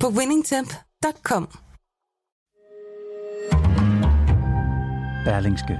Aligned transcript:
på 0.00 0.08
winningtemp.com. 0.08 1.48
Berlingske. 5.24 5.78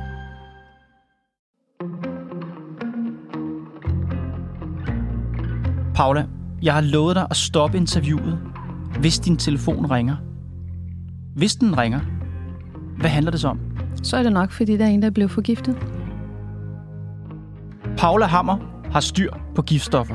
Paula, 5.94 6.27
jeg 6.62 6.74
har 6.74 6.80
lovet 6.80 7.16
dig 7.16 7.27
at 7.30 7.36
stoppe 7.36 7.77
interviewet, 7.77 8.38
hvis 9.00 9.18
din 9.18 9.36
telefon 9.36 9.86
ringer. 9.91 10.16
Hvis 11.36 11.55
den 11.56 11.78
ringer, 11.78 12.00
hvad 13.00 13.10
handler 13.10 13.30
det 13.30 13.41
så 13.41 13.48
om? 13.48 13.60
Så 14.02 14.16
er 14.16 14.22
det 14.22 14.33
nok, 14.33 14.50
fordi 14.50 14.77
der 14.77 14.84
er 14.84 14.88
en, 14.88 15.02
der 15.02 15.10
blev 15.10 15.28
forgiftet. 15.28 15.77
Paula 17.98 18.27
Hammer 18.27 18.58
har 18.92 19.00
styr 19.00 19.33
på 19.55 19.62
giftstoffer. 19.62 20.14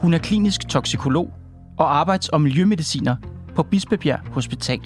Hun 0.00 0.14
er 0.14 0.18
klinisk 0.18 0.68
toksikolog 0.68 1.32
og 1.80 2.00
arbejds- 2.00 2.28
og 2.28 2.40
miljømediciner 2.40 3.16
på 3.54 3.62
Bispebjerg 3.62 4.20
Hospital. 4.32 4.80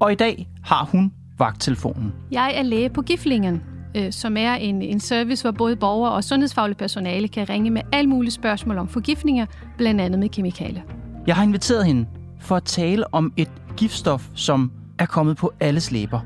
Og 0.00 0.12
i 0.12 0.14
dag 0.14 0.48
har 0.64 0.84
hun 0.92 1.12
vagttelefonen. 1.38 2.12
Jeg 2.30 2.52
er 2.54 2.62
læge 2.62 2.90
på 2.90 3.02
Giflingen, 3.02 3.62
øh, 3.96 4.12
som 4.12 4.36
er 4.36 4.54
en, 4.54 4.82
en 4.82 5.00
service, 5.00 5.42
hvor 5.44 5.50
både 5.50 5.76
borgere 5.76 6.12
og 6.12 6.24
sundhedsfaglige 6.24 6.78
personale 6.78 7.28
kan 7.28 7.48
ringe 7.48 7.70
med 7.70 7.82
alle 7.92 8.10
mulige 8.10 8.30
spørgsmål 8.30 8.78
om 8.78 8.88
forgiftninger, 8.88 9.46
blandt 9.76 10.00
andet 10.00 10.18
med 10.20 10.28
kemikalier. 10.28 10.82
Jeg 11.26 11.36
har 11.36 11.42
inviteret 11.42 11.86
hende 11.86 12.06
for 12.40 12.56
at 12.56 12.64
tale 12.64 13.14
om 13.14 13.32
et 13.36 13.50
giftstof, 13.76 14.28
som 14.34 14.72
er 14.98 15.06
kommet 15.06 15.36
på 15.36 15.52
alles 15.60 15.92
læber. 15.92 16.20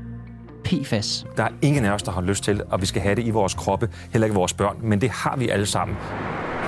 PFAS. 0.63 1.25
Der 1.37 1.43
er 1.43 1.49
ingen 1.61 1.85
af 1.85 1.91
os, 1.91 2.03
der 2.03 2.11
har 2.11 2.21
lyst 2.21 2.43
til, 2.43 2.61
at 2.73 2.81
vi 2.81 2.85
skal 2.85 3.01
have 3.01 3.15
det 3.15 3.25
i 3.25 3.29
vores 3.29 3.53
kroppe, 3.53 3.89
heller 4.11 4.25
ikke 4.25 4.35
vores 4.35 4.53
børn, 4.53 4.77
men 4.83 5.01
det 5.01 5.09
har 5.09 5.37
vi 5.37 5.49
alle 5.49 5.65
sammen. 5.65 5.97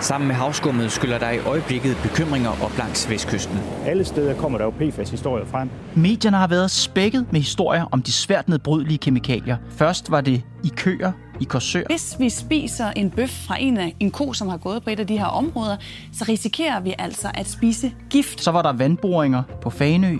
Sammen 0.02 0.28
med 0.28 0.36
havskummet 0.36 0.92
skyller 0.92 1.20
der 1.20 1.30
i 1.30 1.40
øjeblikket 1.40 1.98
bekymringer 2.04 2.50
op 2.50 2.78
langs 2.78 3.10
vestkysten. 3.10 3.60
Alle 3.86 4.06
steder 4.06 4.36
kommer 4.36 4.58
der 4.58 4.66
jo 4.66 4.72
PFAS-historier 4.72 5.46
frem. 5.46 5.70
Medierne 5.96 6.38
har 6.38 6.48
været 6.48 6.72
spækket 6.72 7.26
med 7.32 7.40
historier 7.40 7.86
om 7.92 8.02
de 8.02 8.12
svært 8.12 8.50
nedbrydelige 8.50 8.98
kemikalier. 8.98 9.58
Først 9.70 10.12
var 10.12 10.22
det 10.22 10.42
i 10.64 10.72
køer 10.76 11.12
i 11.40 11.44
Korsør. 11.44 11.84
Hvis 11.90 12.16
vi 12.20 12.30
spiser 12.30 12.92
en 12.92 13.10
bøf 13.10 13.30
fra 13.48 13.58
en, 13.60 13.78
af, 13.78 13.96
en 14.00 14.12
ko, 14.12 14.34
som 14.34 14.48
har 14.48 14.58
gået 14.58 14.84
på 14.84 14.90
et 14.90 15.00
af 15.00 15.08
de 15.08 15.18
her 15.18 15.26
områder, 15.26 15.78
så 16.14 16.26
risikerer 16.30 16.80
vi 16.80 16.94
altså 17.00 17.32
at 17.34 17.50
spise 17.50 17.92
gift. 18.10 18.42
Så 18.42 18.52
var 18.52 18.62
der 18.62 18.74
vandboringer 18.74 19.44
på 19.62 19.70
Fanø, 19.70 20.18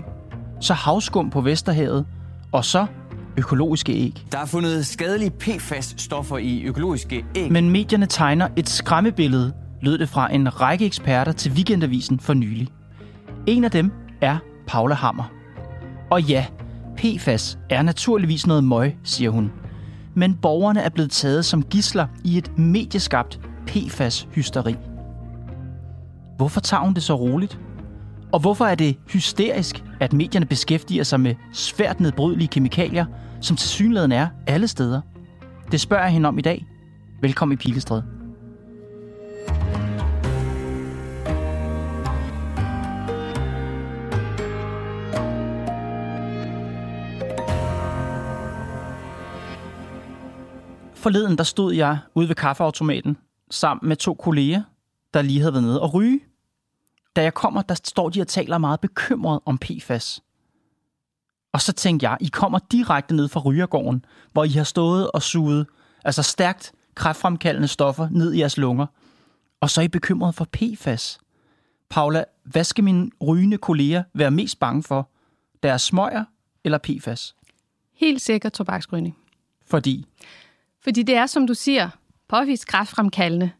så 0.60 0.74
havskum 0.74 1.30
på 1.30 1.40
Vesterhavet, 1.40 2.06
og 2.52 2.64
så 2.64 2.86
økologiske 3.36 3.92
æg. 3.92 4.26
Der 4.32 4.38
er 4.38 4.46
fundet 4.46 4.86
skadelige 4.86 5.30
PFAS-stoffer 5.30 6.38
i 6.38 6.62
økologiske 6.62 7.24
æg. 7.34 7.52
Men 7.52 7.70
medierne 7.70 8.06
tegner 8.06 8.48
et 8.56 8.68
skræmmebillede, 8.68 9.52
lød 9.82 9.98
det 9.98 10.08
fra 10.08 10.34
en 10.34 10.60
række 10.60 10.86
eksperter 10.86 11.32
til 11.32 11.52
Weekendavisen 11.52 12.20
for 12.20 12.34
nylig. 12.34 12.68
En 13.46 13.64
af 13.64 13.70
dem 13.70 13.92
er 14.20 14.38
Paula 14.66 14.94
Hammer. 14.94 15.32
Og 16.10 16.22
ja, 16.22 16.46
PFAS 16.96 17.58
er 17.70 17.82
naturligvis 17.82 18.46
noget 18.46 18.64
møg, 18.64 18.96
siger 19.04 19.30
hun. 19.30 19.52
Men 20.14 20.34
borgerne 20.34 20.80
er 20.80 20.88
blevet 20.88 21.10
taget 21.10 21.44
som 21.44 21.62
gisler 21.62 22.06
i 22.24 22.38
et 22.38 22.58
medieskabt 22.58 23.40
PFAS-hysteri. 23.66 24.76
Hvorfor 26.36 26.60
tager 26.60 26.80
hun 26.80 26.94
det 26.94 27.02
så 27.02 27.14
roligt? 27.14 27.60
Og 28.32 28.40
hvorfor 28.40 28.64
er 28.64 28.74
det 28.74 28.96
hysterisk, 29.08 29.84
at 30.00 30.12
medierne 30.12 30.46
beskæftiger 30.46 31.04
sig 31.04 31.20
med 31.20 31.34
svært 31.52 32.00
nedbrydelige 32.00 32.48
kemikalier, 32.48 33.06
som 33.40 33.56
til 33.56 33.68
synligheden 33.68 34.12
er 34.12 34.28
alle 34.46 34.68
steder? 34.68 35.00
Det 35.72 35.80
spørger 35.80 36.02
jeg 36.02 36.12
hende 36.12 36.28
om 36.28 36.38
i 36.38 36.42
dag. 36.42 36.66
Velkommen 37.22 37.52
i 37.54 37.56
Pilestræde. 37.56 38.21
Forleden 51.02 51.38
der 51.38 51.44
stod 51.44 51.74
jeg 51.74 51.98
ude 52.14 52.28
ved 52.28 52.34
kaffeautomaten 52.34 53.16
sammen 53.50 53.88
med 53.88 53.96
to 53.96 54.14
kolleger, 54.14 54.62
der 55.14 55.22
lige 55.22 55.40
havde 55.40 55.52
været 55.52 55.64
nede 55.64 55.80
og 55.80 55.94
ryge. 55.94 56.20
Da 57.16 57.22
jeg 57.22 57.34
kommer, 57.34 57.62
der 57.62 57.74
står 57.74 58.08
de 58.08 58.20
og 58.20 58.28
taler 58.28 58.58
meget 58.58 58.80
bekymret 58.80 59.40
om 59.44 59.58
PFAS. 59.58 60.22
Og 61.52 61.60
så 61.60 61.72
tænkte 61.72 62.08
jeg, 62.08 62.16
I 62.20 62.26
kommer 62.26 62.58
direkte 62.72 63.14
ned 63.14 63.28
fra 63.28 63.40
rygergården, 63.40 64.04
hvor 64.32 64.44
I 64.44 64.48
har 64.48 64.64
stået 64.64 65.10
og 65.10 65.22
suget 65.22 65.66
altså 66.04 66.22
stærkt 66.22 66.72
kræftfremkaldende 66.94 67.68
stoffer 67.68 68.08
ned 68.10 68.32
i 68.32 68.38
jeres 68.38 68.56
lunger. 68.56 68.86
Og 69.60 69.70
så 69.70 69.80
er 69.80 69.84
I 69.84 69.88
bekymret 69.88 70.34
for 70.34 70.48
PFAS. 70.52 71.18
Paula, 71.90 72.24
hvad 72.44 72.64
skal 72.64 72.84
mine 72.84 73.10
rygende 73.26 73.58
kolleger 73.58 74.02
være 74.14 74.30
mest 74.30 74.58
bange 74.58 74.82
for? 74.82 75.10
Deres 75.62 75.82
smøger 75.82 76.24
eller 76.64 76.78
PFAS? 76.78 77.34
Helt 77.94 78.22
sikker 78.22 78.48
tobaksrygning. 78.48 79.16
Fordi 79.66 80.06
Fordi 80.84 81.02
det 81.02 81.14
er, 81.14 81.26
som 81.26 81.46
du 81.46 81.54
siger, 81.54 81.90
påvist 82.28 82.66
kræftfremkaldende. 82.66 83.50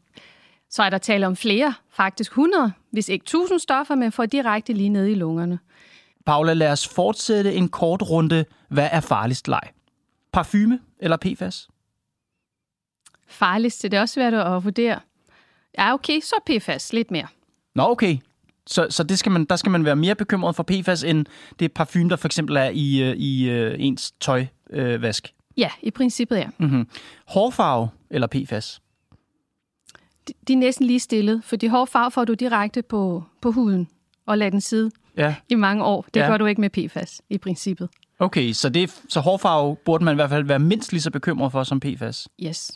Så 0.70 0.82
er 0.82 0.90
der 0.90 0.98
tale 0.98 1.26
om 1.26 1.36
flere, 1.36 1.74
faktisk 1.90 2.30
100, 2.30 2.72
hvis 2.90 3.08
ikke 3.08 3.22
1000 3.22 3.58
stoffer, 3.58 3.94
men 3.94 4.12
får 4.12 4.26
direkte 4.26 4.72
lige 4.72 4.88
ned 4.88 5.06
i 5.06 5.14
lungerne. 5.14 5.58
Paula, 6.26 6.52
lad 6.52 6.72
os 6.72 6.88
fortsætte 6.88 7.54
en 7.54 7.68
kort 7.68 8.02
runde. 8.02 8.44
Hvad 8.68 8.88
er 8.92 9.00
farligst 9.00 9.48
leg? 9.48 9.62
Parfume 10.32 10.80
eller 10.98 11.16
PFAS? 11.16 11.68
Farligst, 13.28 13.82
det 13.82 13.94
er 13.94 14.00
også 14.00 14.12
svært 14.12 14.34
at 14.34 14.64
vurdere. 14.64 15.00
Ja, 15.78 15.94
okay, 15.94 16.20
så 16.20 16.34
PFAS 16.46 16.92
lidt 16.92 17.10
mere. 17.10 17.26
Nå, 17.74 17.82
okay. 17.82 18.18
Så, 18.66 18.86
så 18.90 19.02
det 19.02 19.18
skal 19.18 19.32
man, 19.32 19.44
der 19.44 19.56
skal 19.56 19.70
man 19.70 19.84
være 19.84 19.96
mere 19.96 20.14
bekymret 20.14 20.56
for 20.56 20.62
PFAS, 20.62 21.04
end 21.04 21.26
det 21.58 21.72
parfume, 21.72 22.10
der 22.10 22.16
for 22.16 22.28
eksempel 22.28 22.56
er 22.56 22.70
i, 22.74 23.02
øh, 23.02 23.16
i 23.16 23.48
øh, 23.50 23.76
ens 23.78 24.12
tøjvask. 24.20 24.52
Øh, 24.70 25.02
vask. 25.02 25.34
Ja, 25.56 25.70
i 25.82 25.90
princippet 25.90 26.36
ja. 26.36 26.48
mm-hmm. 26.58 26.88
Hårfarve 27.28 27.88
eller 28.10 28.26
PFAS? 28.26 28.80
De, 30.28 30.32
de 30.48 30.52
er 30.52 30.56
næsten 30.56 30.86
lige 30.86 31.00
stillet, 31.00 31.44
for 31.44 31.56
de 31.56 31.68
hårde 31.68 31.86
farve 31.86 32.10
får 32.10 32.24
du 32.24 32.34
direkte 32.34 32.82
på, 32.82 33.24
på 33.40 33.50
huden 33.50 33.88
og 34.26 34.38
lader 34.38 34.50
den 34.50 34.60
sidde 34.60 34.90
Ja. 35.16 35.34
i 35.48 35.54
mange 35.54 35.84
år. 35.84 36.06
Det 36.14 36.20
ja. 36.20 36.26
gør 36.26 36.36
du 36.36 36.46
ikke 36.46 36.60
med 36.60 36.70
PFAS 36.70 37.22
i 37.30 37.38
princippet. 37.38 37.88
Okay, 38.18 38.52
så, 38.52 38.68
det, 38.68 39.02
så 39.08 39.20
hårfarve 39.20 39.76
burde 39.84 40.04
man 40.04 40.14
i 40.14 40.16
hvert 40.16 40.30
fald 40.30 40.44
være 40.44 40.58
mindst 40.58 40.92
lige 40.92 41.02
så 41.02 41.10
bekymret 41.10 41.52
for 41.52 41.64
som 41.64 41.80
PFAS. 41.80 42.28
Yes. 42.42 42.72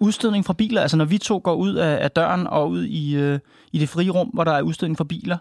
Udstødning 0.00 0.44
fra 0.44 0.52
biler, 0.52 0.82
altså 0.82 0.96
når 0.96 1.04
vi 1.04 1.18
to 1.18 1.40
går 1.44 1.54
ud 1.54 1.74
af, 1.74 2.04
af 2.04 2.10
døren 2.10 2.46
og 2.46 2.70
ud 2.70 2.84
i, 2.84 3.16
øh, 3.16 3.38
i 3.72 3.78
det 3.78 3.88
frie 3.88 4.10
rum, 4.10 4.28
hvor 4.28 4.44
der 4.44 4.52
er 4.52 4.62
udstødning 4.62 4.96
fra 4.98 5.04
biler. 5.04 5.38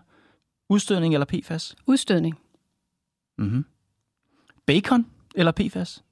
Udstødning 0.69 1.13
eller 1.13 1.25
PFAS? 1.25 1.75
Udstødning. 1.85 2.39
Mm-hmm. 3.38 3.66
Bacon 4.66 5.06
eller 5.35 5.51
PFAS? 5.51 6.03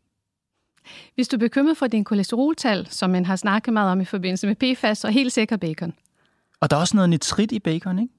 Hvis 1.15 1.27
du 1.27 1.35
er 1.35 1.39
bekymret 1.39 1.77
for 1.77 1.87
din 1.87 2.03
kolesteroltal, 2.03 2.87
som 2.89 3.09
man 3.09 3.25
har 3.25 3.35
snakket 3.35 3.73
meget 3.73 3.91
om 3.91 4.01
i 4.01 4.05
forbindelse 4.05 4.47
med 4.47 4.55
PFAS, 4.75 4.97
så 4.97 5.07
helt 5.09 5.33
sikker 5.33 5.57
bacon. 5.57 5.93
Og 6.59 6.69
der 6.69 6.75
er 6.75 6.79
også 6.81 6.95
noget 6.95 7.09
nitrit 7.09 7.51
i 7.51 7.59
bacon, 7.59 7.99
ikke? 7.99 8.13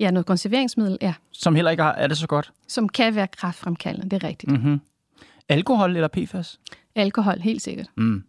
Ja, 0.00 0.10
noget 0.10 0.26
konserveringsmiddel, 0.26 0.98
ja, 1.00 1.14
Som 1.32 1.54
heller 1.54 1.70
ikke 1.70 1.82
er 1.82 2.06
det 2.06 2.18
så 2.18 2.26
godt. 2.26 2.52
som 2.68 2.88
kan 2.88 3.14
være 3.14 3.26
kræftfremkaldende, 3.26 4.10
det 4.10 4.22
er 4.24 4.28
rigtigt. 4.28 4.52
Mm. 4.52 4.58
Mm-hmm. 4.58 4.80
Alkohol 5.48 5.96
eller 5.96 6.08
PFAS? 6.08 6.60
Alkohol, 6.94 7.38
helt 7.40 7.62
sikkert. 7.62 7.86
Mm. 7.96 8.24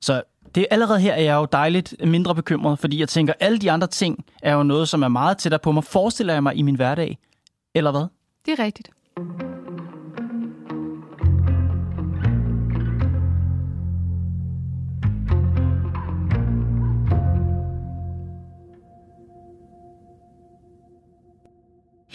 Så 0.00 0.22
det 0.54 0.60
er 0.60 0.66
allerede 0.70 1.00
her 1.00 1.12
er 1.12 1.20
jeg 1.22 1.34
jo 1.34 1.44
dejligt 1.52 1.94
mindre 2.04 2.34
bekymret, 2.34 2.78
fordi 2.78 3.00
jeg 3.00 3.08
tænker, 3.08 3.32
alle 3.40 3.58
de 3.58 3.70
andre 3.70 3.86
ting 3.86 4.24
er 4.42 4.54
jo 4.54 4.62
noget, 4.62 4.88
som 4.88 5.02
er 5.02 5.08
meget 5.08 5.38
tættere 5.38 5.58
på 5.58 5.72
mig, 5.72 5.84
forestiller 5.84 6.32
jeg 6.32 6.42
mig 6.42 6.56
i 6.56 6.62
min 6.62 6.74
hverdag. 6.74 7.18
Eller 7.74 7.90
hvad? 7.90 8.04
Det 8.46 8.58
er 8.60 8.64
rigtigt. 8.64 8.90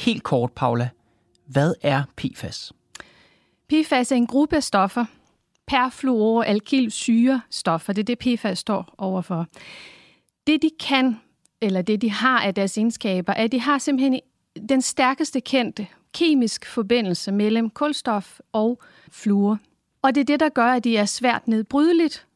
Helt 0.07 0.23
kort, 0.23 0.51
Paula. 0.51 0.89
Hvad 1.45 1.73
er 1.81 2.03
PFAS? 2.15 2.73
PFAS 3.69 4.11
er 4.11 4.15
en 4.15 4.27
gruppe 4.27 4.55
af 4.55 4.63
stoffer, 4.63 5.05
perfluoralkylsyrestoffer. 5.65 7.93
Det 7.93 8.09
er 8.09 8.15
det, 8.15 8.19
PFAS 8.19 8.59
står 8.59 8.95
overfor. 8.97 9.47
Det, 10.47 10.61
de 10.61 10.69
kan, 10.79 11.19
eller 11.61 11.81
det, 11.81 12.01
de 12.01 12.11
har 12.11 12.39
af 12.39 12.55
deres 12.55 12.77
egenskaber, 12.77 13.33
er, 13.33 13.43
at 13.43 13.51
de 13.51 13.59
har 13.59 13.77
simpelthen 13.77 14.19
den 14.69 14.81
stærkeste 14.81 15.41
kendte 15.41 15.87
kemisk 16.13 16.65
forbindelse 16.65 17.31
mellem 17.31 17.69
kulstof 17.69 18.39
og 18.51 18.81
fluor. 19.11 19.59
Og 20.01 20.15
det 20.15 20.21
er 20.21 20.25
det, 20.25 20.39
der 20.39 20.49
gør, 20.49 20.71
at 20.71 20.83
de 20.83 20.97
er 20.97 21.05
svært 21.05 21.47
nedbrydeligt, 21.47 22.27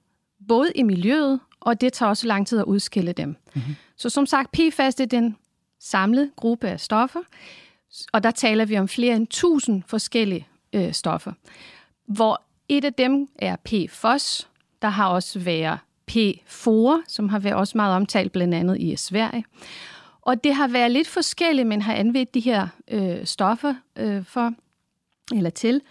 både 0.47 0.71
i 0.75 0.83
miljøet, 0.83 1.39
og 1.59 1.81
det 1.81 1.93
tager 1.93 2.09
også 2.09 2.27
lang 2.27 2.47
tid 2.47 2.59
at 2.59 2.65
udskille 2.65 3.11
dem. 3.11 3.35
Mm-hmm. 3.55 3.75
Så 3.97 4.09
som 4.09 4.25
sagt, 4.25 4.51
PFAS 4.51 4.95
er 4.95 5.05
den 5.05 5.35
samlede 5.81 6.31
gruppe 6.35 6.67
af 6.67 6.79
stoffer, 6.79 7.19
og 8.13 8.23
der 8.23 8.31
taler 8.31 8.65
vi 8.65 8.77
om 8.77 8.87
flere 8.87 9.15
end 9.15 9.23
1000 9.23 9.83
forskellige 9.87 10.47
øh, 10.73 10.93
stoffer, 10.93 11.31
hvor 12.05 12.41
et 12.69 12.85
af 12.85 12.93
dem 12.93 13.27
er 13.39 13.55
PFOS, 13.55 14.49
der 14.81 14.87
har 14.87 15.07
også 15.07 15.39
været 15.39 15.79
PFOR, 16.07 17.01
som 17.07 17.29
har 17.29 17.39
været 17.39 17.55
også 17.55 17.77
meget 17.77 17.95
omtalt 17.95 18.31
blandt 18.31 18.53
andet 18.53 18.79
i 18.79 18.95
Sverige. 18.95 19.45
Og 20.21 20.43
det 20.43 20.55
har 20.55 20.67
været 20.67 20.91
lidt 20.91 21.07
forskelligt, 21.07 21.67
men 21.67 21.81
har 21.81 21.93
anvendt 21.93 22.33
de 22.33 22.39
her 22.39 22.67
øh, 22.87 23.25
stoffer 23.25 23.73
øh, 23.95 24.25
for 24.25 24.53
eller 25.35 25.49
til. 25.49 25.81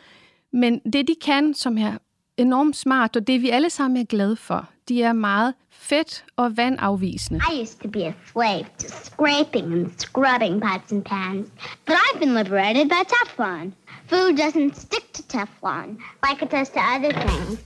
Men 0.52 0.78
det, 0.78 1.08
de 1.08 1.14
kan, 1.22 1.54
som 1.54 1.78
er 1.78 1.98
enormt 2.36 2.76
smart, 2.76 3.16
og 3.16 3.26
det 3.26 3.42
vi 3.42 3.50
alle 3.50 3.70
sammen 3.70 4.00
er 4.00 4.04
glade 4.04 4.36
for, 4.36 4.70
de 4.90 5.02
er 5.02 5.12
meget 5.12 5.54
fedt 5.70 6.24
og 6.36 6.56
vandafvisende. 6.56 7.40
I 7.52 7.62
used 7.62 7.78
to 7.82 7.88
be 7.88 8.02
a 8.06 8.12
slave 8.32 8.64
to 8.78 8.88
scraping 9.04 9.66
and 9.74 9.86
scrubbing 9.98 10.60
pots 10.62 10.92
and 10.92 11.04
pans, 11.04 11.46
but 11.86 11.96
I've 12.04 12.18
been 12.18 12.34
liberated 12.34 12.86
by 12.88 13.02
Teflon. 13.12 13.66
Food 14.12 14.32
doesn't 14.42 14.74
stick 14.86 15.06
to 15.12 15.22
Teflon 15.34 15.88
like 16.28 16.38
it 16.44 16.50
does 16.56 16.68
to 16.68 16.80
other 16.94 17.12
things. 17.26 17.58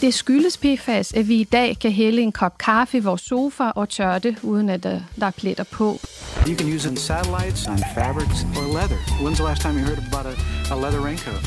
Det 0.00 0.14
skyldes 0.14 0.58
PFAS, 0.58 1.14
at 1.14 1.28
vi 1.28 1.34
i 1.40 1.44
dag 1.44 1.78
kan 1.78 1.92
hælde 1.92 2.22
en 2.22 2.32
kop 2.32 2.58
kaffe 2.58 2.96
i 2.96 3.00
vores 3.00 3.20
sofa 3.20 3.64
og 3.64 3.88
tørre 3.88 4.18
det, 4.18 4.36
uden 4.42 4.68
at 4.68 4.82
der, 4.82 5.00
der 5.20 5.26
er 5.26 5.30
pletter 5.30 5.64
på. 5.64 5.98
You 6.46 6.56
can 6.58 6.74
use 6.74 6.84
it 6.86 6.90
on 6.90 6.96
satellites, 6.96 7.68
on 7.68 7.78
fabrics, 7.94 8.38
or 8.58 8.66
leather. 8.78 8.98
When's 9.22 9.34
the 9.34 9.44
last 9.44 9.62
time 9.62 9.74
you 9.78 9.84
heard 9.86 10.02
about 10.12 10.26
a, 10.26 10.34
a 10.74 10.76
leather 10.82 11.00
raincoat? 11.06 11.42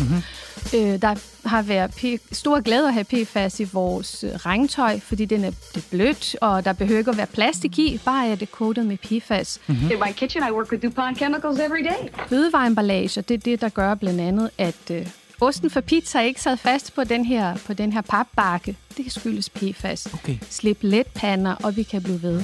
mm-hmm. 0.00 0.22
øh, 0.74 1.02
der 1.02 1.14
har 1.48 1.62
været 1.62 1.90
p- 1.90 2.28
stor 2.32 2.60
glæde 2.60 2.86
at 2.88 2.92
have 2.94 3.04
PFAS 3.04 3.60
i 3.60 3.64
vores 3.72 4.24
øh, 4.24 4.30
regntøj, 4.30 5.00
fordi 5.00 5.24
den 5.24 5.44
er, 5.44 5.50
det 5.74 5.84
er 5.84 5.88
blødt, 5.90 6.36
og 6.40 6.64
der 6.64 6.72
behøver 6.72 6.98
ikke 6.98 7.10
at 7.10 7.16
være 7.16 7.26
plastik 7.26 7.78
i, 7.78 8.00
bare 8.04 8.28
er 8.28 8.34
det 8.34 8.48
coated 8.48 8.84
med 8.84 8.96
PFAS. 8.96 9.60
Mm-hmm. 9.66 9.90
In 9.90 9.96
my 9.98 10.12
kitchen, 10.12 10.42
I 10.48 10.52
work 10.52 10.70
with 10.72 10.82
DuPont 10.82 11.18
chemicals 11.18 11.58
every 11.58 11.82
day. 11.82 12.08
Fødevareemballage, 12.28 13.22
det 13.22 13.34
er 13.34 13.38
det, 13.38 13.60
der 13.60 13.68
gør 13.68 13.94
blandt 13.94 14.20
andet, 14.20 14.50
at 14.58 14.90
øh, 14.90 15.06
osten 15.40 15.70
for 15.70 15.80
pizza 15.80 16.20
ikke 16.20 16.40
sad 16.42 16.56
fast 16.56 16.94
på 16.94 17.04
den 17.04 17.24
her, 17.24 17.56
på 17.66 17.72
den 17.72 17.92
her 17.92 18.00
papbakke. 18.00 18.76
Det 18.96 19.12
skyldes 19.12 19.50
PFAS. 19.50 20.08
Okay. 20.14 20.36
Slip 20.50 20.78
let 20.82 21.06
pander, 21.06 21.54
og 21.54 21.76
vi 21.76 21.82
kan 21.82 22.02
blive 22.02 22.22
ved. 22.22 22.42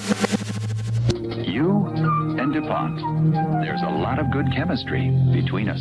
You 1.47 1.87
and 2.41 2.55
DuPont. 2.55 2.99
There's 3.65 3.85
a 3.85 3.93
lot 4.06 4.19
of 4.19 4.27
good 4.32 4.47
chemistry 4.56 5.05
between 5.43 5.69
us. 5.70 5.81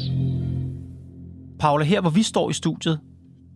Paula, 1.63 1.86
her 1.86 2.01
hvor 2.01 2.10
vi 2.10 2.24
står 2.24 2.50
i 2.50 2.54
studiet, 2.54 3.00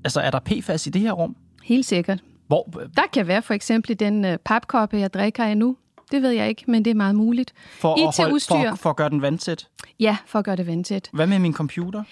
altså 0.04 0.22
er 0.22 0.32
der 0.32 0.40
PFAS 0.40 0.88
i 0.88 0.90
det 0.90 1.02
her 1.02 1.12
rum? 1.12 1.36
Helt 1.64 1.86
sikkert. 1.86 2.20
Hvor? 2.48 2.74
Der 2.96 3.02
kan 3.14 3.28
være 3.28 3.42
for 3.42 3.54
eksempel 3.54 4.00
den 4.00 4.26
uh, 4.26 4.32
papkoppe, 4.46 4.98
jeg 4.98 5.14
drikker 5.14 5.44
af 5.44 5.58
nu. 5.58 5.78
Det 6.12 6.22
ved 6.22 6.30
jeg 6.30 6.50
ikke, 6.50 6.64
men 6.68 6.86
det 6.86 6.92
er 6.92 6.96
meget 6.96 7.16
muligt. 7.16 7.54
For, 7.80 7.94
at, 7.94 8.18
holde, 8.18 8.46
for, 8.48 8.76
for 8.76 8.90
at 8.90 8.96
gøre 8.96 9.10
den 9.10 9.22
vandtæt? 9.22 9.68
Ja, 10.00 10.18
for 10.26 10.40
at 10.40 10.46
gøre 10.46 10.56
det 10.56 10.68
vandtæt. 10.68 11.10
Hvad 11.14 11.28
med 11.28 11.40
min 11.40 11.54
computer? 11.54 12.04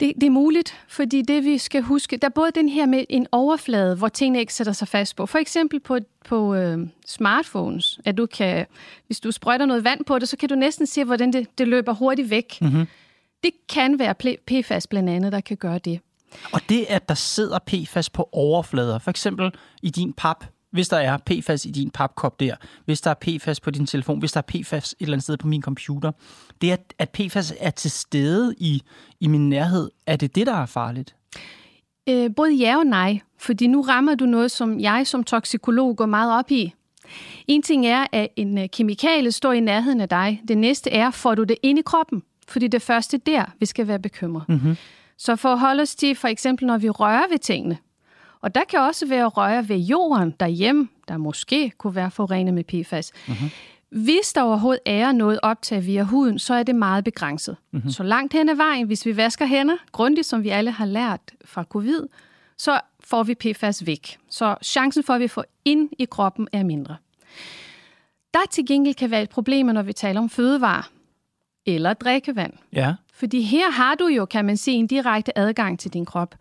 Det, 0.00 0.12
det 0.14 0.26
er 0.26 0.30
muligt, 0.30 0.74
fordi 0.88 1.22
det 1.22 1.44
vi 1.44 1.58
skal 1.58 1.82
huske, 1.82 2.16
der 2.16 2.28
er 2.28 2.32
både 2.34 2.50
den 2.54 2.68
her 2.68 2.86
med 2.86 3.04
en 3.08 3.26
overflade, 3.32 3.96
hvor 3.96 4.08
tingene 4.08 4.40
ikke 4.40 4.54
sætter 4.54 4.72
sig 4.72 4.88
fast 4.88 5.16
på. 5.16 5.26
For 5.26 5.38
eksempel 5.38 5.80
på, 5.80 5.98
på 6.28 6.54
øh, 6.54 6.78
smartphones, 7.06 8.00
at 8.04 8.16
du 8.18 8.26
kan, 8.26 8.66
hvis 9.06 9.20
du 9.20 9.32
sprøjter 9.32 9.66
noget 9.66 9.84
vand 9.84 10.04
på 10.04 10.18
det, 10.18 10.28
så 10.28 10.36
kan 10.36 10.48
du 10.48 10.54
næsten 10.54 10.86
se, 10.86 11.04
hvordan 11.04 11.32
det, 11.32 11.58
det 11.58 11.68
løber 11.68 11.92
hurtigt 11.92 12.30
væk. 12.30 12.58
Mm-hmm. 12.60 12.86
Det 13.44 13.52
kan 13.68 13.98
være 13.98 14.14
PFAS 14.46 14.86
blandt 14.86 15.10
andet, 15.10 15.32
der 15.32 15.40
kan 15.40 15.56
gøre 15.56 15.78
det. 15.78 16.00
Og 16.52 16.60
det, 16.68 16.86
at 16.88 17.08
der 17.08 17.14
sidder 17.14 17.58
PFAS 17.66 18.10
på 18.10 18.28
overflader, 18.32 18.98
for 18.98 19.10
eksempel 19.10 19.52
i 19.82 19.90
din 19.90 20.12
pap, 20.12 20.44
hvis 20.70 20.88
der 20.88 20.96
er 20.96 21.18
PFAS 21.26 21.64
i 21.64 21.70
din 21.70 21.90
papkop 21.90 22.40
der, 22.40 22.56
hvis 22.84 23.00
der 23.00 23.10
er 23.10 23.14
PFAS 23.14 23.60
på 23.60 23.70
din 23.70 23.86
telefon, 23.86 24.18
hvis 24.18 24.32
der 24.32 24.38
er 24.38 24.62
PFAS 24.62 24.92
et 24.92 24.96
eller 25.00 25.12
andet 25.12 25.22
sted 25.22 25.36
på 25.36 25.46
min 25.46 25.62
computer, 25.62 26.12
det 26.60 26.72
er, 26.72 26.76
at 26.98 27.10
PFAS 27.10 27.54
er 27.60 27.70
til 27.70 27.90
stede 27.90 28.54
i, 28.58 28.82
i 29.20 29.26
min 29.26 29.48
nærhed, 29.48 29.90
er 30.06 30.16
det 30.16 30.34
det, 30.34 30.46
der 30.46 30.54
er 30.54 30.66
farligt? 30.66 31.14
Øh, 32.08 32.30
både 32.36 32.54
ja 32.54 32.76
og 32.78 32.86
nej, 32.86 33.20
fordi 33.38 33.66
nu 33.66 33.80
rammer 33.80 34.14
du 34.14 34.26
noget, 34.26 34.50
som 34.50 34.80
jeg 34.80 35.06
som 35.06 35.24
toksikolog 35.24 35.96
går 35.96 36.06
meget 36.06 36.38
op 36.38 36.50
i. 36.50 36.74
En 37.46 37.62
ting 37.62 37.86
er, 37.86 38.06
at 38.12 38.28
en 38.36 38.58
øh, 38.58 38.68
kemikalie 38.68 39.32
står 39.32 39.52
i 39.52 39.60
nærheden 39.60 40.00
af 40.00 40.08
dig. 40.08 40.42
Det 40.48 40.58
næste 40.58 40.90
er, 40.90 41.10
får 41.10 41.34
du 41.34 41.44
det 41.44 41.56
ind 41.62 41.78
i 41.78 41.82
kroppen? 41.82 42.22
Fordi 42.48 42.68
det 42.68 42.82
første 42.82 43.18
der, 43.18 43.44
vi 43.60 43.66
skal 43.66 43.88
være 43.88 43.98
bekymret. 43.98 44.48
Mm-hmm. 44.48 44.76
Så 45.16 45.36
for 45.36 45.48
at 45.48 45.58
holde 45.58 45.82
os 45.82 45.94
til, 45.94 46.14
for 46.14 46.28
eksempel 46.28 46.66
når 46.66 46.78
vi 46.78 46.90
rører 46.90 47.28
ved 47.30 47.38
tingene, 47.38 47.78
og 48.40 48.54
der 48.54 48.64
kan 48.68 48.80
også 48.80 49.06
være 49.06 49.26
røre 49.26 49.68
ved 49.68 49.76
jorden 49.76 50.34
derhjemme, 50.40 50.88
der 51.08 51.16
måske 51.16 51.70
kunne 51.78 51.94
være 51.94 52.10
forurenet 52.10 52.54
med 52.54 52.64
PFAS. 52.64 53.12
Mm-hmm. 53.28 53.50
Hvis 54.04 54.32
der 54.34 54.42
overhovedet 54.42 54.80
er 54.86 55.12
noget 55.12 55.38
optag 55.42 55.86
via 55.86 56.02
huden, 56.02 56.38
så 56.38 56.54
er 56.54 56.62
det 56.62 56.74
meget 56.74 57.04
begrænset. 57.04 57.56
Mm-hmm. 57.70 57.90
Så 57.90 58.02
langt 58.02 58.32
hen 58.32 58.48
ad 58.48 58.54
vejen, 58.54 58.86
hvis 58.86 59.06
vi 59.06 59.16
vasker 59.16 59.46
hænder 59.46 59.76
grundigt, 59.92 60.26
som 60.26 60.44
vi 60.44 60.48
alle 60.48 60.70
har 60.70 60.86
lært 60.86 61.20
fra 61.44 61.64
covid, 61.64 62.00
så 62.58 62.80
får 63.04 63.22
vi 63.22 63.34
PFAS 63.34 63.86
væk. 63.86 64.18
Så 64.30 64.56
chancen 64.64 65.02
for, 65.02 65.14
at 65.14 65.20
vi 65.20 65.28
får 65.28 65.44
ind 65.64 65.90
i 65.98 66.04
kroppen, 66.04 66.48
er 66.52 66.62
mindre. 66.64 66.96
Der 68.34 68.40
til 68.50 68.66
gengæld 68.66 68.94
kan 68.94 69.10
være 69.10 69.22
et 69.22 69.30
problem, 69.30 69.66
når 69.66 69.82
vi 69.82 69.92
taler 69.92 70.20
om 70.20 70.30
fødevarer 70.30 70.90
eller 71.66 71.94
drikkevand. 71.94 72.52
Ja. 72.72 72.94
Fordi 73.14 73.42
her 73.42 73.70
har 73.70 73.94
du 73.94 74.06
jo, 74.06 74.24
kan 74.24 74.44
man 74.44 74.56
sige, 74.56 74.76
en 74.76 74.86
direkte 74.86 75.38
adgang 75.38 75.78
til 75.78 75.92
din 75.92 76.04
krop. 76.04 76.34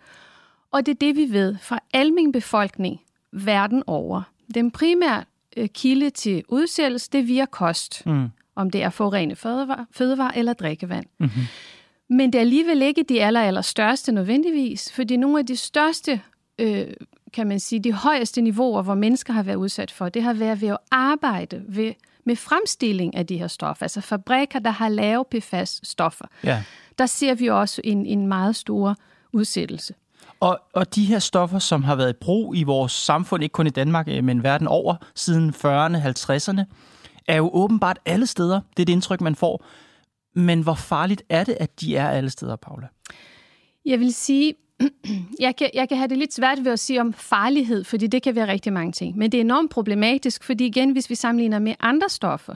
Og 0.71 0.85
det 0.85 0.91
er 0.91 0.95
det, 0.95 1.15
vi 1.15 1.33
ved 1.33 1.55
fra 1.61 1.79
almen 1.93 2.31
befolkning 2.31 3.01
verden 3.31 3.83
over. 3.87 4.21
Den 4.55 4.71
primære 4.71 5.23
øh, 5.57 5.69
kilde 5.69 6.09
til 6.09 6.43
udsættelse, 6.47 7.09
det 7.11 7.19
er 7.19 7.23
via 7.23 7.45
kost. 7.45 8.05
Mm. 8.05 8.29
Om 8.55 8.69
det 8.69 8.83
er 8.83 8.89
forurenet 8.89 9.37
fødevare, 9.37 9.85
fødevare 9.91 10.37
eller 10.37 10.53
drikkevand. 10.53 11.05
Mm-hmm. 11.19 11.41
Men 12.09 12.33
det 12.33 12.39
er 12.39 12.41
alligevel 12.41 12.81
ikke 12.81 13.03
de 13.03 13.23
aller, 13.23 13.41
aller 13.41 13.61
største 13.61 14.11
nødvendigvis, 14.11 14.91
fordi 14.91 15.17
nogle 15.17 15.39
af 15.39 15.45
de 15.45 15.55
største, 15.55 16.21
øh, 16.59 16.87
kan 17.33 17.47
man 17.47 17.59
sige, 17.59 17.79
de 17.79 17.91
højeste 17.93 18.41
niveauer, 18.41 18.81
hvor 18.81 18.95
mennesker 18.95 19.33
har 19.33 19.43
været 19.43 19.55
udsat 19.55 19.91
for, 19.91 20.09
det 20.09 20.23
har 20.23 20.33
været 20.33 20.61
ved 20.61 20.67
at 20.69 20.77
arbejde 20.91 21.63
ved, 21.67 21.93
med 22.25 22.35
fremstilling 22.35 23.15
af 23.15 23.27
de 23.27 23.37
her 23.37 23.47
stoffer. 23.47 23.83
Altså 23.83 24.01
fabrikker, 24.01 24.59
der 24.59 24.71
har 24.71 24.89
lavet 24.89 25.27
PFAS-stoffer. 25.27 26.25
Ja. 26.43 26.63
Der 26.97 27.05
ser 27.05 27.35
vi 27.35 27.49
også 27.49 27.81
en, 27.83 28.05
en 28.05 28.27
meget 28.27 28.55
stor 28.55 28.95
udsættelse. 29.33 29.93
Og, 30.39 30.59
og 30.73 30.95
de 30.95 31.05
her 31.05 31.19
stoffer, 31.19 31.59
som 31.59 31.83
har 31.83 31.95
været 31.95 32.09
i 32.09 32.17
brug 32.21 32.55
i 32.55 32.63
vores 32.63 32.91
samfund, 32.91 33.43
ikke 33.43 33.53
kun 33.53 33.67
i 33.67 33.69
Danmark, 33.69 34.07
øh, 34.07 34.23
men 34.23 34.43
verden 34.43 34.67
over, 34.67 34.95
siden 35.15 35.49
40'erne, 35.49 35.97
50'erne, 35.97 36.63
er 37.27 37.35
jo 37.35 37.49
åbenbart 37.53 37.99
alle 38.05 38.27
steder. 38.27 38.61
Det 38.77 38.83
er 38.83 38.85
det 38.85 38.93
indtryk, 38.93 39.21
man 39.21 39.35
får. 39.35 39.65
Men 40.35 40.61
hvor 40.61 40.73
farligt 40.73 41.23
er 41.29 41.43
det, 41.43 41.57
at 41.59 41.81
de 41.81 41.95
er 41.95 42.09
alle 42.09 42.29
steder, 42.29 42.55
Paula? 42.55 42.87
Jeg 43.85 43.99
vil 43.99 44.13
sige, 44.13 44.53
jeg 45.39 45.55
kan, 45.55 45.69
jeg 45.73 45.89
kan 45.89 45.97
have 45.97 46.07
det 46.07 46.17
lidt 46.17 46.33
svært 46.33 46.65
ved 46.65 46.71
at 46.71 46.79
sige 46.79 47.01
om 47.01 47.13
farlighed, 47.13 47.83
fordi 47.83 48.07
det 48.07 48.23
kan 48.23 48.35
være 48.35 48.47
rigtig 48.47 48.73
mange 48.73 48.91
ting. 48.91 49.17
Men 49.17 49.31
det 49.31 49.37
er 49.37 49.41
enormt 49.41 49.71
problematisk, 49.71 50.43
fordi 50.43 50.65
igen, 50.65 50.91
hvis 50.91 51.09
vi 51.09 51.15
sammenligner 51.15 51.59
med 51.59 51.75
andre 51.79 52.09
stoffer, 52.09 52.55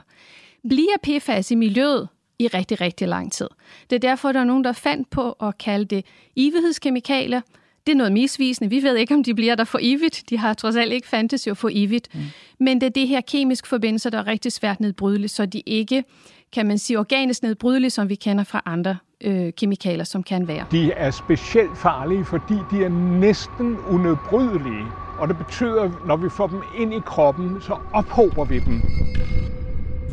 bliver 0.68 0.96
PFAS 1.02 1.50
i 1.50 1.54
miljøet 1.54 2.08
i 2.38 2.46
rigtig, 2.46 2.80
rigtig 2.80 3.08
lang 3.08 3.32
tid. 3.32 3.48
Det 3.90 3.96
er 3.96 4.00
derfor, 4.00 4.32
der 4.32 4.40
er 4.40 4.44
nogen, 4.44 4.64
der 4.64 4.72
fandt 4.72 5.10
på 5.10 5.32
at 5.32 5.58
kalde 5.58 5.84
det 5.84 6.04
evighedskemikalier, 6.36 7.40
det 7.86 7.92
er 7.92 7.96
noget 7.96 8.12
misvisende. 8.12 8.70
Vi 8.70 8.82
ved 8.82 8.96
ikke, 8.96 9.14
om 9.14 9.24
de 9.24 9.34
bliver 9.34 9.54
der 9.54 9.64
for 9.64 9.78
evigt. 9.82 10.24
De 10.30 10.38
har 10.38 10.54
trods 10.54 10.76
alt 10.76 10.92
ikke 10.92 11.08
fandtes 11.08 11.46
jo 11.46 11.54
for 11.54 11.70
evigt. 11.72 12.14
Mm. 12.14 12.20
Men 12.60 12.80
det 12.80 12.86
er 12.86 12.90
det 12.90 13.08
her 13.08 13.20
kemiske 13.20 13.68
forbindelser, 13.68 14.10
der 14.10 14.18
er 14.18 14.26
rigtig 14.26 14.52
svært 14.52 14.80
nedbrydeligt, 14.80 15.32
så 15.32 15.46
de 15.46 15.60
ikke, 15.60 16.04
kan 16.52 16.66
man 16.66 16.78
sige, 16.78 16.98
organisk 16.98 17.42
nedbrydelige, 17.42 17.90
som 17.90 18.08
vi 18.08 18.14
kender 18.14 18.44
fra 18.44 18.62
andre 18.66 18.96
øh, 19.24 19.52
kemikalier, 19.52 20.04
som 20.04 20.22
kan 20.22 20.48
være. 20.48 20.64
De 20.70 20.92
er 20.92 21.10
specielt 21.10 21.78
farlige, 21.78 22.24
fordi 22.24 22.54
de 22.70 22.84
er 22.84 22.88
næsten 23.20 23.76
unedbrydelige. 23.88 24.86
Og 25.18 25.28
det 25.28 25.38
betyder, 25.38 26.06
når 26.06 26.16
vi 26.16 26.28
får 26.28 26.46
dem 26.46 26.62
ind 26.78 26.94
i 26.94 27.00
kroppen, 27.06 27.60
så 27.60 27.78
ophober 27.92 28.44
vi 28.44 28.58
dem. 28.58 28.82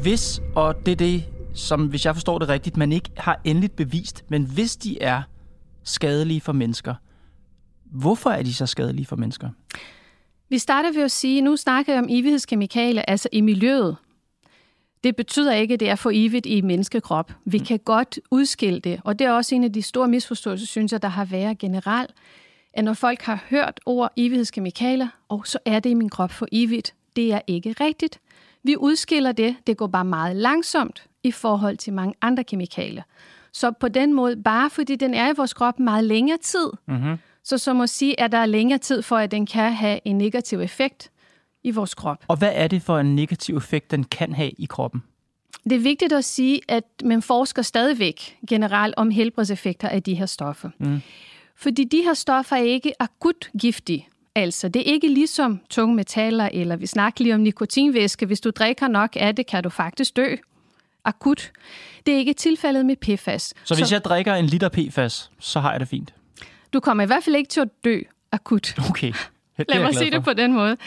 Hvis, 0.01 0.41
og 0.55 0.85
det 0.85 0.91
er 0.91 0.95
det, 0.95 1.23
som 1.53 1.87
hvis 1.87 2.05
jeg 2.05 2.15
forstår 2.15 2.39
det 2.39 2.49
rigtigt, 2.49 2.77
man 2.77 2.91
ikke 2.91 3.09
har 3.17 3.41
endeligt 3.43 3.75
bevist, 3.75 4.25
men 4.29 4.43
hvis 4.43 4.75
de 4.75 5.01
er 5.01 5.21
skadelige 5.83 6.41
for 6.41 6.53
mennesker, 6.53 6.93
Hvorfor 7.91 8.29
er 8.29 8.43
de 8.43 8.53
så 8.53 8.65
skadelige 8.65 9.05
for 9.05 9.15
mennesker? 9.15 9.49
Vi 10.49 10.57
starter 10.57 10.91
ved 10.93 11.03
at 11.03 11.11
sige, 11.11 11.41
nu 11.41 11.55
snakker 11.55 11.93
jeg 11.93 12.01
om 12.01 12.07
evighedskemikalier, 12.09 13.01
altså 13.01 13.29
i 13.31 13.41
miljøet. 13.41 13.97
Det 15.05 15.15
betyder 15.15 15.53
ikke, 15.53 15.73
at 15.73 15.79
det 15.79 15.89
er 15.89 15.95
for 15.95 16.11
evigt 16.13 16.45
i 16.45 16.61
menneskekrop. 16.61 17.31
Vi 17.45 17.57
mm. 17.57 17.65
kan 17.65 17.79
godt 17.79 18.19
udskille 18.31 18.79
det, 18.79 19.01
og 19.03 19.19
det 19.19 19.27
er 19.27 19.31
også 19.31 19.55
en 19.55 19.63
af 19.63 19.73
de 19.73 19.81
store 19.81 20.07
misforståelser, 20.07 20.67
synes 20.67 20.91
jeg, 20.91 21.01
der 21.01 21.07
har 21.07 21.25
været 21.25 21.57
generelt, 21.57 22.11
at 22.73 22.83
når 22.83 22.93
folk 22.93 23.21
har 23.21 23.43
hørt 23.49 23.79
ord 23.85 24.11
evighedskemikalier, 24.17 25.07
og 25.29 25.47
så 25.47 25.59
er 25.65 25.79
det 25.79 25.89
i 25.89 25.93
min 25.93 26.09
krop 26.09 26.31
for 26.31 26.47
evigt. 26.51 26.93
Det 27.15 27.33
er 27.33 27.41
ikke 27.47 27.75
rigtigt. 27.79 28.19
Vi 28.63 28.77
udskiller 28.77 29.31
det, 29.31 29.55
det 29.67 29.77
går 29.77 29.87
bare 29.87 30.05
meget 30.05 30.35
langsomt 30.35 31.03
i 31.23 31.31
forhold 31.31 31.77
til 31.77 31.93
mange 31.93 32.13
andre 32.21 32.43
kemikalier. 32.43 33.03
Så 33.51 33.71
på 33.71 33.87
den 33.87 34.13
måde, 34.13 34.35
bare 34.35 34.69
fordi 34.69 34.95
den 34.95 35.13
er 35.13 35.29
i 35.29 35.33
vores 35.37 35.53
krop 35.53 35.79
meget 35.79 36.03
længere 36.03 36.37
tid, 36.37 36.69
Mm-hmm. 36.87 37.15
så 37.43 37.57
som 37.57 37.81
at 37.81 37.89
sige, 37.89 38.19
at 38.19 38.31
der 38.31 38.37
er 38.37 38.45
længere 38.45 38.79
tid 38.79 39.01
for, 39.01 39.17
at 39.17 39.31
den 39.31 39.45
kan 39.45 39.73
have 39.73 39.99
en 40.05 40.17
negativ 40.17 40.59
effekt 40.59 41.11
i 41.65 41.71
vores 41.71 41.95
krop. 41.95 42.23
Og 42.27 42.37
hvad 42.37 42.51
er 42.53 42.67
det 42.67 42.81
for 42.81 42.99
en 42.99 43.15
negativ 43.15 43.57
effekt, 43.57 43.91
den 43.91 44.03
kan 44.03 44.33
have 44.33 44.51
i 44.57 44.65
kroppen? 44.65 45.03
Det 45.63 45.71
er 45.71 45.79
vigtigt 45.79 46.13
at 46.13 46.25
sige, 46.25 46.61
at 46.67 46.83
man 47.03 47.21
forsker 47.21 47.61
stadigvæk 47.61 48.37
generelt 48.49 48.95
om 48.97 49.09
helbredseffekter 49.09 49.89
af 49.89 50.03
de 50.03 50.13
her 50.13 50.25
stoffer. 50.25 50.69
Mm. 50.79 51.01
Fordi 51.55 51.83
de 51.83 52.01
her 52.01 52.13
stoffer 52.13 52.55
er 52.55 52.61
ikke 52.61 52.93
akut 52.99 53.49
giftige. 53.59 54.07
Altså, 54.35 54.69
det 54.69 54.79
er 54.79 54.93
ikke 54.93 55.07
ligesom 55.07 55.59
tunge 55.69 55.95
metaller, 55.95 56.49
eller 56.53 56.75
vi 56.75 56.85
snakker 56.85 57.23
lige 57.23 57.35
om 57.35 57.41
nikotinvæske. 57.41 58.25
Hvis 58.25 58.41
du 58.41 58.49
drikker 58.49 58.87
nok 58.87 59.09
af 59.15 59.35
det, 59.35 59.47
kan 59.47 59.63
du 59.63 59.69
faktisk 59.69 60.15
dø 60.15 60.35
akut. 61.05 61.51
Det 62.05 62.13
er 62.13 62.17
ikke 62.17 62.33
tilfældet 62.33 62.85
med 62.85 62.95
PFAS. 62.95 63.53
Så 63.63 63.75
hvis 63.75 63.91
jeg 63.91 64.03
drikker 64.03 64.35
en 64.35 64.45
liter 64.45 64.69
PFAS, 64.69 65.31
så 65.39 65.59
har 65.59 65.71
jeg 65.71 65.79
det 65.79 65.87
fint? 65.87 66.13
Du 66.73 66.79
kommer 66.79 67.03
i 67.03 67.07
hvert 67.07 67.23
fald 67.23 67.35
ikke 67.35 67.49
til 67.49 67.61
at 67.61 67.69
dø 67.83 67.99
akut. 68.31 68.75
Okay. 68.89 69.13
Det 69.57 69.65
Lad 69.69 69.79
mig 69.79 69.95
sige 69.95 70.11
det 70.11 70.23
på 70.23 70.33
den 70.33 70.53
måde. 70.53 70.77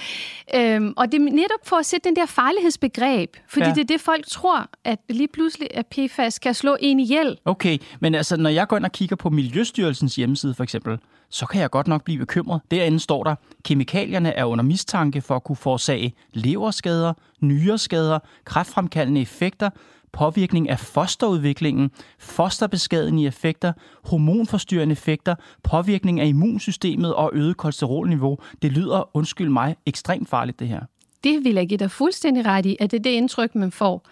Øhm, 0.54 0.94
og 0.96 1.12
det 1.12 1.20
er 1.20 1.24
netop 1.24 1.60
for 1.64 1.76
at 1.76 1.86
sætte 1.86 2.08
den 2.08 2.16
der 2.16 2.26
farlighedsbegreb, 2.26 3.36
fordi 3.48 3.66
ja. 3.66 3.74
det 3.74 3.80
er 3.80 3.84
det, 3.84 4.00
folk 4.00 4.26
tror, 4.26 4.70
at 4.84 4.98
lige 5.08 5.28
pludselig 5.28 5.68
at 5.74 5.86
PFAS 5.86 6.38
kan 6.38 6.54
slå 6.54 6.76
en 6.80 7.00
ihjel. 7.00 7.38
Okay, 7.44 7.78
men 8.00 8.14
altså, 8.14 8.36
når 8.36 8.50
jeg 8.50 8.68
går 8.68 8.76
ind 8.76 8.84
og 8.84 8.92
kigger 8.92 9.16
på 9.16 9.30
Miljøstyrelsens 9.30 10.16
hjemmeside 10.16 10.54
for 10.54 10.62
eksempel, 10.62 10.98
så 11.30 11.46
kan 11.46 11.60
jeg 11.60 11.70
godt 11.70 11.88
nok 11.88 12.04
blive 12.04 12.18
bekymret. 12.18 12.60
Derinde 12.70 13.00
står 13.00 13.24
der, 13.24 13.34
kemikalierne 13.64 14.32
er 14.32 14.44
under 14.44 14.64
mistanke 14.64 15.20
for 15.20 15.36
at 15.36 15.44
kunne 15.44 15.56
forårsage 15.56 16.14
leverskader, 16.32 17.12
nyreskader, 17.40 18.18
kræftfremkaldende 18.44 19.20
effekter, 19.20 19.70
påvirkning 20.12 20.70
af 20.70 20.78
fosterudviklingen, 20.78 21.90
fosterbeskadigende 22.18 23.26
effekter, 23.26 23.72
hormonforstyrrende 24.04 24.92
effekter, 24.92 25.34
påvirkning 25.62 26.20
af 26.20 26.26
immunsystemet 26.26 27.14
og 27.14 27.30
øget 27.32 27.56
kolesterolniveau. 27.56 28.38
Det 28.62 28.72
lyder, 28.72 29.16
undskyld 29.16 29.48
mig, 29.48 29.76
ekstremt 29.86 30.28
farligt 30.28 30.60
det 30.60 30.68
her. 30.68 30.80
Det 31.24 31.44
vil 31.44 31.54
jeg 31.54 31.68
give 31.68 31.78
dig 31.78 31.90
fuldstændig 31.90 32.46
ret 32.46 32.66
i, 32.66 32.76
at 32.80 32.90
det 32.90 32.98
er 32.98 33.02
det 33.02 33.10
indtryk, 33.10 33.54
man 33.54 33.72
får. 33.72 34.06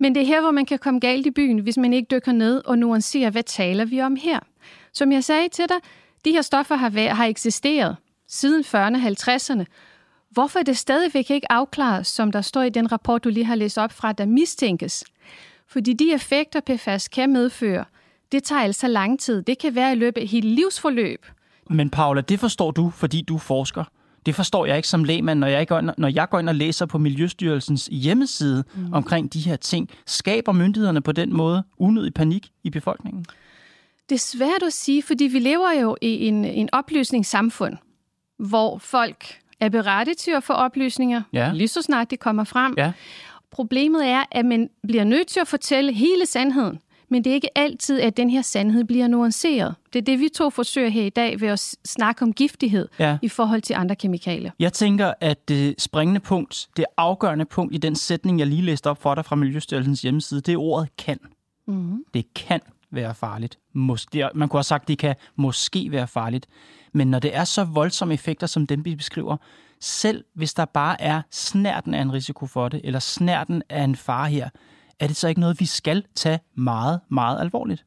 Men 0.00 0.14
det 0.14 0.22
er 0.22 0.26
her, 0.26 0.40
hvor 0.40 0.50
man 0.50 0.66
kan 0.66 0.78
komme 0.78 1.00
galt 1.00 1.26
i 1.26 1.30
byen, 1.30 1.58
hvis 1.58 1.76
man 1.76 1.92
ikke 1.92 2.06
dykker 2.10 2.32
ned 2.32 2.62
og 2.64 2.78
nuancerer, 2.78 3.30
hvad 3.30 3.42
taler 3.42 3.84
vi 3.84 4.00
om 4.00 4.16
her. 4.16 4.40
Som 4.92 5.12
jeg 5.12 5.24
sagde 5.24 5.48
til 5.48 5.64
dig, 5.68 5.76
de 6.24 6.32
her 6.32 6.42
stoffer 6.42 6.76
har, 6.76 6.90
været, 6.90 7.10
har 7.10 7.26
eksisteret 7.26 7.96
siden 8.28 8.64
40'erne 8.64 8.76
og 8.76 9.34
50'erne. 9.34 9.64
Hvorfor 10.30 10.58
er 10.58 10.62
det 10.62 10.76
stadigvæk 10.76 11.30
ikke 11.30 11.52
afklaret, 11.52 12.06
som 12.06 12.32
der 12.32 12.40
står 12.40 12.62
i 12.62 12.70
den 12.70 12.92
rapport, 12.92 13.24
du 13.24 13.28
lige 13.28 13.44
har 13.44 13.54
læst 13.54 13.78
op 13.78 13.92
fra, 13.92 14.12
der 14.12 14.26
mistænkes? 14.26 15.04
Fordi 15.68 15.92
de 15.92 16.12
effekter, 16.14 16.60
PFAS 16.60 17.08
kan 17.08 17.32
medføre, 17.32 17.84
det 18.32 18.42
tager 18.44 18.62
altså 18.62 18.88
lang 18.88 19.20
tid. 19.20 19.42
Det 19.42 19.58
kan 19.58 19.74
være 19.74 19.92
i 19.92 19.96
løbet 19.96 20.20
af 20.20 20.24
et 20.24 20.30
helt 20.30 20.44
livsforløb. 20.46 21.26
Men 21.70 21.90
Paula, 21.90 22.20
det 22.20 22.40
forstår 22.40 22.70
du, 22.70 22.90
fordi 22.90 23.22
du 23.22 23.34
er 23.34 23.38
forsker. 23.38 23.84
Det 24.26 24.34
forstår 24.34 24.66
jeg 24.66 24.76
ikke 24.76 24.88
som 24.88 25.04
lægmand, 25.04 25.38
når 25.38 25.46
jeg 25.46 25.68
går 25.68 25.78
ind, 25.78 25.90
når 25.98 26.08
jeg 26.08 26.28
går 26.30 26.38
ind 26.38 26.48
og 26.48 26.54
læser 26.54 26.86
på 26.86 26.98
Miljøstyrelsens 26.98 27.88
hjemmeside 27.92 28.64
mm. 28.74 28.92
omkring 28.92 29.32
de 29.32 29.40
her 29.40 29.56
ting. 29.56 29.90
Skaber 30.06 30.52
myndighederne 30.52 31.00
på 31.00 31.12
den 31.12 31.32
måde 31.36 31.62
unødig 31.78 32.14
panik 32.14 32.48
i 32.64 32.70
befolkningen? 32.70 33.24
Det 34.08 34.14
er 34.14 34.18
svært 34.18 34.62
at 34.66 34.72
sige, 34.72 35.02
fordi 35.02 35.24
vi 35.24 35.38
lever 35.38 35.72
jo 35.80 35.96
i 36.02 36.26
en, 36.26 36.44
en 36.44 36.68
oplysningssamfund, 36.72 37.76
hvor 38.38 38.78
folk 38.78 39.38
er 39.60 39.68
berettiget 39.68 40.18
til 40.18 40.30
at 40.30 40.44
få 40.44 40.52
oplysninger, 40.52 41.22
Ja. 41.32 41.50
lige 41.54 41.68
så 41.68 41.82
snart 41.82 42.10
de 42.10 42.16
kommer 42.16 42.44
frem. 42.44 42.74
Ja. 42.76 42.92
Problemet 43.52 44.06
er, 44.06 44.24
at 44.30 44.44
man 44.44 44.68
bliver 44.88 45.04
nødt 45.04 45.26
til 45.28 45.40
at 45.40 45.48
fortælle 45.48 45.92
hele 45.92 46.26
sandheden, 46.26 46.78
men 47.10 47.24
det 47.24 47.30
er 47.30 47.34
ikke 47.34 47.58
altid, 47.58 48.00
at 48.00 48.16
den 48.16 48.30
her 48.30 48.42
sandhed 48.42 48.84
bliver 48.84 49.08
nuanceret. 49.08 49.74
Det 49.92 49.98
er 49.98 50.02
det, 50.02 50.20
vi 50.20 50.28
to 50.34 50.50
forsøger 50.50 50.88
her 50.88 51.02
i 51.04 51.08
dag 51.10 51.40
ved 51.40 51.48
at 51.48 51.74
snakke 51.86 52.22
om 52.22 52.32
giftighed 52.32 52.88
Ja. 52.98 53.18
i 53.22 53.28
forhold 53.28 53.62
til 53.62 53.74
andre 53.74 53.96
kemikalier. 53.96 54.50
Jeg 54.58 54.72
tænker, 54.72 55.12
at 55.20 55.48
det 55.48 55.80
springende 55.82 56.20
punkt, 56.20 56.68
det 56.76 56.84
afgørende 56.96 57.44
punkt 57.44 57.74
i 57.74 57.78
den 57.78 57.96
sætning, 57.96 58.38
jeg 58.38 58.46
lige 58.46 58.62
læste 58.62 58.90
op 58.90 59.02
for 59.02 59.14
dig 59.14 59.24
fra 59.24 59.36
Miljøstyrelsens 59.36 60.02
hjemmeside, 60.02 60.40
det 60.40 60.52
er 60.52 60.58
ordet 60.58 60.88
kan. 60.96 61.18
Mm-hmm. 61.66 62.04
Det 62.14 62.34
kan 62.34 62.60
være 62.90 63.14
farligt. 63.14 63.58
Mås- 63.76 64.06
det 64.12 64.20
er- 64.20 64.28
Man 64.34 64.48
kunne 64.48 64.58
have 64.58 64.64
sagt, 64.64 64.88
det 64.88 64.98
kan 64.98 65.14
måske 65.36 65.92
være 65.92 66.08
farligt. 66.08 66.46
Men 66.92 67.06
når 67.10 67.18
det 67.18 67.36
er 67.36 67.44
så 67.44 67.64
voldsomme 67.64 68.14
effekter, 68.14 68.46
som 68.46 68.66
dem 68.66 68.84
vi 68.84 68.94
beskriver, 68.94 69.36
selv 69.80 70.24
hvis 70.34 70.54
der 70.54 70.64
bare 70.64 71.02
er 71.02 71.22
snærten 71.30 71.94
af 71.94 72.02
en 72.02 72.12
risiko 72.12 72.46
for 72.46 72.68
det, 72.68 72.80
eller 72.84 72.98
snærten 72.98 73.62
af 73.68 73.82
en 73.84 73.96
fare 73.96 74.28
her, 74.30 74.48
er 75.00 75.06
det 75.06 75.16
så 75.16 75.28
ikke 75.28 75.40
noget, 75.40 75.60
vi 75.60 75.66
skal 75.66 76.04
tage 76.14 76.38
meget, 76.54 77.00
meget 77.08 77.40
alvorligt? 77.40 77.84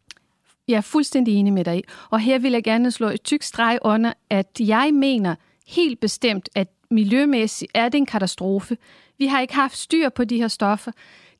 Jeg 0.67 0.77
er 0.77 0.81
fuldstændig 0.81 1.33
enig 1.35 1.53
med 1.53 1.63
dig 1.65 1.77
i. 1.77 1.81
Og 2.09 2.19
her 2.19 2.39
vil 2.39 2.51
jeg 2.51 2.63
gerne 2.63 2.91
slå 2.91 3.07
et 3.09 3.21
tyk 3.23 3.43
streg 3.43 3.79
under, 3.81 4.13
at 4.29 4.47
jeg 4.59 4.89
mener 4.93 5.35
helt 5.67 5.99
bestemt, 5.99 6.49
at 6.55 6.67
miljømæssigt 6.91 7.71
er 7.75 7.89
det 7.89 7.97
en 7.97 8.05
katastrofe. 8.05 8.77
Vi 9.17 9.25
har 9.27 9.39
ikke 9.39 9.55
haft 9.55 9.77
styr 9.77 10.09
på 10.09 10.23
de 10.23 10.37
her 10.37 10.47
stoffer. 10.47 10.91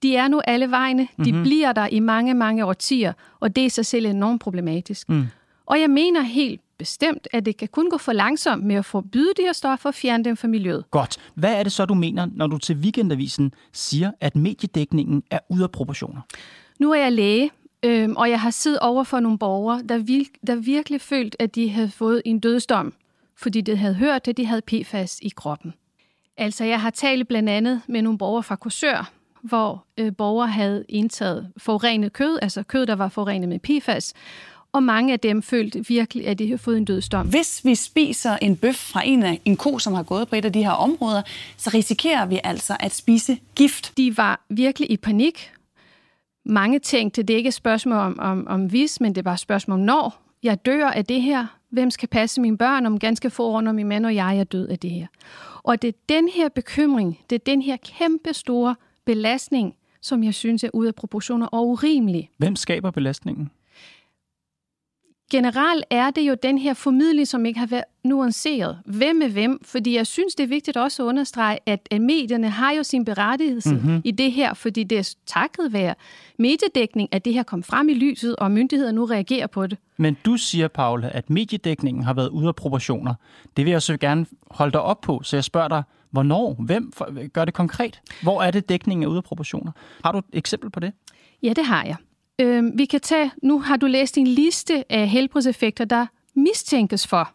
De 0.03 0.15
er 0.15 0.27
nu 0.27 0.41
alle 0.47 0.71
vegne. 0.71 1.07
De 1.25 1.31
Mhm. 1.33 1.43
bliver 1.43 1.71
der 1.73 1.87
i 1.87 1.99
mange, 1.99 2.33
mange 2.33 2.65
årtier, 2.65 3.13
og 3.39 3.55
det 3.55 3.65
er 3.65 3.69
sig 3.69 3.85
selv 3.85 4.05
enormt 4.05 4.41
problematisk. 4.41 5.09
Mm. 5.09 5.27
Og 5.65 5.79
jeg 5.81 5.89
mener 5.89 6.21
helt 6.21 6.61
bestemt, 6.81 7.27
at 7.33 7.45
det 7.45 7.57
kan 7.57 7.67
kun 7.67 7.89
gå 7.89 7.97
for 7.97 8.13
langsomt 8.13 8.63
med 8.63 8.75
at 8.75 8.85
forbyde 8.85 9.31
de 9.37 9.41
her 9.41 9.53
stoffer 9.53 9.89
og 9.89 9.95
fjerne 9.95 10.23
dem 10.23 10.37
fra 10.37 10.47
miljøet. 10.47 10.91
Godt. 10.91 11.17
Hvad 11.35 11.53
er 11.53 11.63
det 11.63 11.71
så, 11.71 11.85
du 11.85 11.93
mener, 11.93 12.27
når 12.35 12.47
du 12.47 12.57
til 12.57 12.75
Weekendavisen 12.75 13.53
siger, 13.73 14.11
at 14.19 14.35
mediedækningen 14.35 15.23
er 15.31 15.39
ude 15.49 15.63
af 15.63 15.71
proportioner? 15.71 16.21
Nu 16.79 16.91
er 16.91 16.99
jeg 16.99 17.11
læge, 17.11 17.51
øhm, 17.83 18.15
og 18.15 18.29
jeg 18.29 18.41
har 18.41 18.49
siddet 18.51 18.79
over 18.79 19.03
for 19.03 19.19
nogle 19.19 19.37
borgere, 19.37 19.81
der, 19.89 19.99
vir- 19.99 20.39
der 20.47 20.55
virkelig 20.55 21.01
følt, 21.01 21.35
at 21.39 21.55
de 21.55 21.69
havde 21.69 21.89
fået 21.89 22.21
en 22.25 22.39
dødsdom, 22.39 22.93
fordi 23.37 23.61
de 23.61 23.75
havde 23.75 23.95
hørt, 23.95 24.27
at 24.27 24.37
de 24.37 24.45
havde 24.45 24.61
PFAS 24.61 25.19
i 25.21 25.29
kroppen. 25.35 25.73
Altså, 26.37 26.65
jeg 26.65 26.81
har 26.81 26.89
talt 26.89 27.27
blandt 27.27 27.49
andet 27.49 27.81
med 27.87 28.01
nogle 28.01 28.17
borgere 28.17 28.43
fra 28.43 28.55
Korsør, 28.55 29.11
hvor 29.41 29.85
øh, 29.97 30.15
borgere 30.17 30.47
havde 30.47 30.85
indtaget 30.89 31.51
forurenet 31.57 32.13
kød, 32.13 32.39
altså 32.41 32.63
kød, 32.63 32.85
der 32.85 32.95
var 32.95 33.09
forurenet 33.09 33.49
med 33.49 33.59
PFAS, 33.59 34.13
og 34.73 34.83
mange 34.83 35.13
af 35.13 35.19
dem 35.19 35.41
følte 35.41 35.85
virkelig, 35.87 36.27
at 36.27 36.39
de 36.39 36.47
havde 36.47 36.57
fået 36.57 36.77
en 36.77 36.85
dødsdom. 36.85 37.27
Hvis 37.27 37.65
vi 37.65 37.75
spiser 37.75 38.37
en 38.41 38.57
bøf 38.57 38.75
fra 38.75 39.01
en, 39.05 39.23
af, 39.23 39.41
en 39.45 39.57
ko, 39.57 39.79
som 39.79 39.93
har 39.93 40.03
gået 40.03 40.27
på 40.27 40.35
et 40.35 40.45
af 40.45 40.53
de 40.53 40.63
her 40.63 40.71
områder, 40.71 41.21
så 41.57 41.71
risikerer 41.73 42.25
vi 42.25 42.39
altså 42.43 42.77
at 42.79 42.93
spise 42.93 43.37
gift. 43.55 43.93
De 43.97 44.17
var 44.17 44.45
virkelig 44.49 44.91
i 44.91 44.97
panik. 44.97 45.51
Mange 46.45 46.79
tænkte, 46.79 47.23
det 47.23 47.33
er 47.33 47.37
ikke 47.37 47.47
et 47.47 47.53
spørgsmål 47.53 47.97
om, 47.97 48.19
om, 48.19 48.47
om 48.47 48.65
hvis, 48.65 49.01
men 49.01 49.15
det 49.15 49.17
er 49.17 49.23
bare 49.23 49.33
et 49.33 49.39
spørgsmål 49.39 49.79
om 49.79 49.85
når. 49.85 50.21
Jeg 50.43 50.65
dør 50.65 50.87
af 50.87 51.05
det 51.05 51.21
her. 51.21 51.47
Hvem 51.69 51.91
skal 51.91 52.09
passe 52.09 52.41
mine 52.41 52.57
børn 52.57 52.85
om 52.85 52.99
ganske 52.99 53.29
få 53.29 53.47
år, 53.47 53.61
når 53.61 53.71
min 53.71 53.87
mand 53.87 54.05
og 54.05 54.15
jeg 54.15 54.37
er 54.37 54.43
død 54.43 54.67
af 54.67 54.79
det 54.79 54.91
her? 54.91 55.07
Og 55.63 55.81
det 55.81 55.87
er 55.87 55.97
den 56.09 56.27
her 56.27 56.49
bekymring, 56.49 57.19
det 57.29 57.35
er 57.35 57.43
den 57.45 57.61
her 57.61 57.77
kæmpe 57.77 58.33
store 58.33 58.75
belastning, 59.05 59.75
som 60.01 60.23
jeg 60.23 60.33
synes 60.33 60.63
er 60.63 60.69
ude 60.73 60.87
af 60.87 60.95
proportioner 60.95 61.47
og 61.47 61.67
urimelig. 61.67 62.29
Hvem 62.37 62.55
skaber 62.55 62.91
belastningen? 62.91 63.51
Generelt 65.31 65.85
er 65.89 66.09
det 66.11 66.21
jo 66.21 66.35
den 66.43 66.57
her 66.57 66.73
formidling, 66.73 67.27
som 67.27 67.45
ikke 67.45 67.59
har 67.59 67.67
været 67.67 67.83
nuanceret. 68.03 68.77
Hvem 68.85 69.21
er 69.21 69.27
hvem? 69.27 69.59
Fordi 69.63 69.95
jeg 69.95 70.07
synes, 70.07 70.35
det 70.35 70.43
er 70.43 70.47
vigtigt 70.47 70.77
også 70.77 71.03
at 71.03 71.07
understrege, 71.07 71.57
at, 71.65 71.87
medierne 72.01 72.49
har 72.49 72.71
jo 72.71 72.83
sin 72.83 73.05
berettigelse 73.05 73.73
Mhm. 73.73 73.83
mm-hmm. 73.83 74.01
i 74.05 74.11
det 74.11 74.31
her, 74.31 74.53
fordi 74.53 74.83
det 74.83 74.97
er 74.97 75.15
takket 75.25 75.73
være 75.73 75.95
mediedækning, 76.39 77.09
at 77.11 77.25
det 77.25 77.33
her 77.33 77.43
kom 77.43 77.63
frem 77.63 77.89
i 77.89 77.93
lyset, 77.93 78.35
og 78.35 78.51
myndigheder 78.51 78.91
nu 78.91 79.05
reagerer 79.05 79.47
på 79.47 79.67
det. 79.67 79.77
Men 79.97 80.17
du 80.25 80.37
siger, 80.37 80.67
Paula, 80.67 81.09
at 81.13 81.29
mediedækningen 81.29 82.03
har 82.03 82.13
været 82.13 82.29
ude 82.29 82.47
af 82.47 82.55
proportioner. 82.55 83.13
Det 83.57 83.65
vil 83.65 83.71
jeg 83.71 83.81
så 83.81 83.97
gerne 83.97 84.25
holde 84.51 84.71
dig 84.71 84.81
op 84.81 85.01
på, 85.01 85.21
så 85.23 85.35
jeg 85.35 85.43
spørger 85.43 85.67
dig, 85.67 85.83
hvornår? 86.11 86.55
Hvem? 86.59 86.93
Gør 87.33 87.45
det 87.45 87.53
konkret. 87.53 88.01
Hvor 88.23 88.41
er 88.41 88.51
det, 88.51 88.69
dækningen 88.69 89.03
er 89.03 89.07
ude 89.07 89.17
af 89.17 89.23
proportioner? 89.23 89.71
Har 90.05 90.11
du 90.11 90.17
et 90.17 90.23
eksempel 90.33 90.69
på 90.69 90.79
det? 90.79 90.93
Ja, 91.43 91.53
det 91.55 91.65
har 91.65 91.83
jeg. 91.85 91.95
Øhm, 92.41 92.71
vi 92.77 92.85
kan 92.85 93.01
tage, 93.01 93.31
nu 93.43 93.59
har 93.59 93.77
du 93.77 93.85
læst 93.85 94.17
en 94.17 94.27
liste 94.27 94.91
af 94.91 95.07
helbredseffekter, 95.07 95.85
der 95.85 96.05
mistænkes 96.35 97.07
for. 97.07 97.31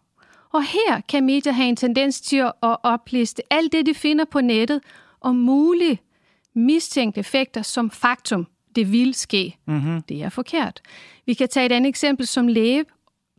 Og 0.53 0.63
her 0.65 1.01
kan 1.09 1.25
medier 1.25 1.53
have 1.53 1.69
en 1.69 1.77
tendens 1.77 2.21
til 2.21 2.37
at 2.37 2.53
opliste 2.83 3.43
alt 3.51 3.73
det, 3.73 3.87
de 3.87 3.95
finder 3.95 4.25
på 4.25 4.41
nettet, 4.41 4.81
om 5.21 5.37
mulige 5.37 6.01
mistænkte 6.55 7.19
effekter 7.19 7.63
som 7.63 7.91
faktum. 7.91 8.47
Det 8.77 8.93
vil 8.93 9.15
ske. 9.15 9.57
Mm-hmm. 9.67 10.03
Det 10.03 10.23
er 10.23 10.29
forkert. 10.29 10.81
Vi 11.27 11.35
kan 11.35 11.49
tage 11.49 11.67
et 11.67 11.73
andet 11.73 11.89
eksempel 11.89 12.27
som 12.27 12.49
læge. 12.49 12.85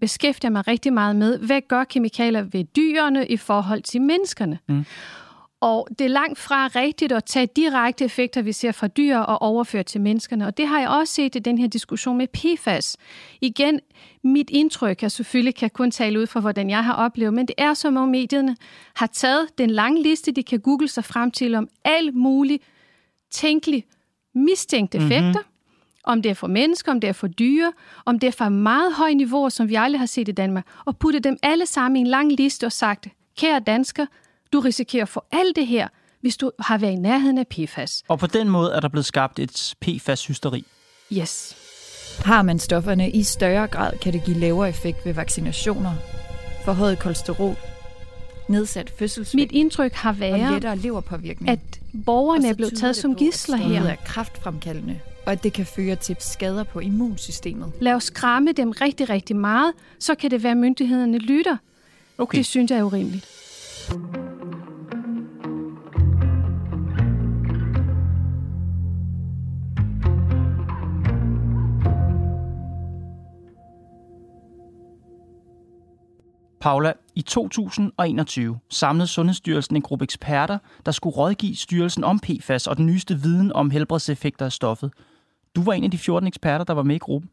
Beskæftiger 0.01 0.51
mig 0.51 0.67
rigtig 0.67 0.93
meget 0.93 1.15
med, 1.15 1.39
hvad 1.39 1.61
gør 1.67 1.83
kemikalier 1.83 2.41
ved 2.41 2.63
dyrene 2.63 3.27
i 3.27 3.37
forhold 3.37 3.81
til 3.81 4.01
menneskerne? 4.01 4.59
Mm. 4.69 4.85
Og 5.61 5.87
det 5.99 6.05
er 6.05 6.09
langt 6.09 6.39
fra 6.39 6.67
rigtigt 6.67 7.11
at 7.11 7.23
tage 7.25 7.47
direkte 7.55 8.05
effekter, 8.05 8.41
vi 8.41 8.51
ser 8.51 8.71
fra 8.71 8.87
dyr 8.87 9.17
og 9.17 9.41
overføre 9.41 9.83
til 9.83 10.01
menneskerne. 10.01 10.47
Og 10.47 10.57
det 10.57 10.67
har 10.67 10.79
jeg 10.79 10.89
også 10.89 11.13
set 11.13 11.35
i 11.35 11.39
den 11.39 11.57
her 11.57 11.67
diskussion 11.67 12.17
med 12.17 12.27
PFAS. 12.27 12.97
Igen, 13.41 13.79
mit 14.23 14.49
indtryk 14.49 15.03
er 15.03 15.07
selvfølgelig, 15.07 15.55
kan 15.55 15.65
jeg 15.65 15.73
kun 15.73 15.91
tale 15.91 16.19
ud 16.19 16.27
fra, 16.27 16.39
hvordan 16.39 16.69
jeg 16.69 16.83
har 16.83 16.93
oplevet, 16.93 17.33
men 17.33 17.45
det 17.45 17.55
er 17.57 17.73
som 17.73 17.97
om 17.97 18.09
medierne 18.09 18.55
har 18.95 19.07
taget 19.07 19.47
den 19.57 19.69
lange 19.69 20.03
liste, 20.03 20.31
de 20.31 20.43
kan 20.43 20.59
google 20.59 20.87
sig 20.87 21.05
frem 21.05 21.31
til 21.31 21.55
om 21.55 21.67
alt 21.85 22.15
muligt 22.15 22.63
tænkelige 23.31 23.83
mistænkte 24.35 24.97
Mhm. 24.99 25.07
effekter, 25.07 25.41
om 26.03 26.21
det 26.21 26.29
er 26.29 26.33
for 26.35 26.47
mennesker, 26.47 26.91
om 26.91 26.99
det 26.99 27.07
er 27.07 27.13
for 27.13 27.27
dyre, 27.27 27.73
om 28.05 28.19
det 28.19 28.27
er 28.27 28.31
for 28.31 28.49
meget 28.49 28.93
høje 28.93 29.13
niveauer, 29.15 29.49
som 29.49 29.69
vi 29.69 29.75
aldrig 29.75 29.99
har 29.99 30.05
set 30.05 30.27
i 30.27 30.31
Danmark, 30.31 30.65
og 30.85 30.97
putte 30.97 31.19
dem 31.19 31.37
alle 31.43 31.65
sammen 31.65 31.95
i 31.95 31.99
en 31.99 32.07
lang 32.07 32.31
liste 32.31 32.65
og 32.65 32.71
sagt, 32.71 33.07
kære 33.37 33.59
dansker, 33.59 34.05
du 34.53 34.59
risikerer 34.59 35.05
for 35.05 35.25
alt 35.31 35.55
det 35.55 35.67
her, 35.67 35.87
hvis 36.21 36.37
du 36.37 36.51
har 36.59 36.77
været 36.77 36.91
i 36.91 36.95
nærheden 36.95 37.37
af 37.37 37.47
PFAS. 37.47 38.03
Og 38.07 38.19
på 38.19 38.27
den 38.27 38.49
måde 38.49 38.71
er 38.73 38.79
der 38.79 38.87
blevet 38.87 39.05
skabt 39.05 39.39
et 39.39 39.73
PFAS-hysteri. 39.81 40.65
Yes. 41.13 41.55
Har 42.25 42.41
man 42.41 42.59
stofferne 42.59 43.09
i 43.11 43.23
større 43.23 43.67
grad, 43.67 43.97
kan 43.97 44.13
det 44.13 44.23
give 44.23 44.37
lavere 44.37 44.69
effekt 44.69 45.05
ved 45.05 45.13
vaccinationer, 45.13 45.93
forhøjet 46.65 46.99
kolesterol, 46.99 47.55
nedsat 48.49 48.93
fødselsvægt 48.99 49.35
Mit 49.35 49.51
indtryk 49.51 49.93
har 49.93 50.09
og 50.09 50.19
været, 50.19 50.51
lettere 50.51 50.77
leverpåvirkning. 50.77 51.49
at 51.49 51.59
borgerne 52.05 52.47
Og 52.47 52.49
er 52.49 52.53
blevet 52.53 52.77
taget 52.77 52.95
som 52.95 53.17
stoffet 53.31 53.59
her. 53.59 53.83
er 53.83 53.95
kraftfremkaldende, 54.05 54.99
og 55.25 55.31
at 55.31 55.43
det 55.43 55.53
kan 55.53 55.65
føre 55.65 55.95
til 55.95 56.15
skader 56.19 56.63
på 56.63 56.79
immunsystemet. 56.79 57.71
Lad 57.81 57.93
os 57.93 58.03
skræmme 58.03 58.51
dem 58.51 58.69
rigtig, 58.69 59.09
rigtig 59.09 59.35
meget, 59.35 59.73
så 59.99 60.15
kan 60.15 60.31
det 60.31 60.43
være, 60.43 60.51
at 60.51 60.57
myndighederne 60.57 61.17
lytter. 61.17 61.57
Okay. 62.17 62.37
Det 62.37 62.45
synes 62.45 62.71
jeg 62.71 62.79
er 62.79 62.83
urimeligt. 62.83 63.27
Paula, 76.59 76.93
i 77.15 77.21
2021 77.21 78.59
samlede 78.69 79.07
Sundhedsstyrelsen 79.07 79.75
en 79.75 79.81
gruppe 79.81 80.03
eksperter, 80.03 80.57
der 80.85 80.91
skulle 80.91 81.15
rådgive 81.15 81.55
styrelsen 81.55 82.03
om 82.03 82.19
PFAS 82.19 82.67
og 82.67 82.77
den 82.77 82.85
nyeste 82.85 83.19
viden 83.19 83.53
om 83.53 83.69
helbredseffekter 83.69 84.45
af 84.45 84.51
stoffet. 84.51 84.91
Du 85.55 85.63
var 85.63 85.73
en 85.73 85.83
af 85.83 85.91
de 85.91 85.97
14 85.97 86.27
eksperter, 86.27 86.65
der 86.65 86.73
var 86.73 86.83
med 86.83 86.95
i 86.95 86.99
gruppen. 86.99 87.29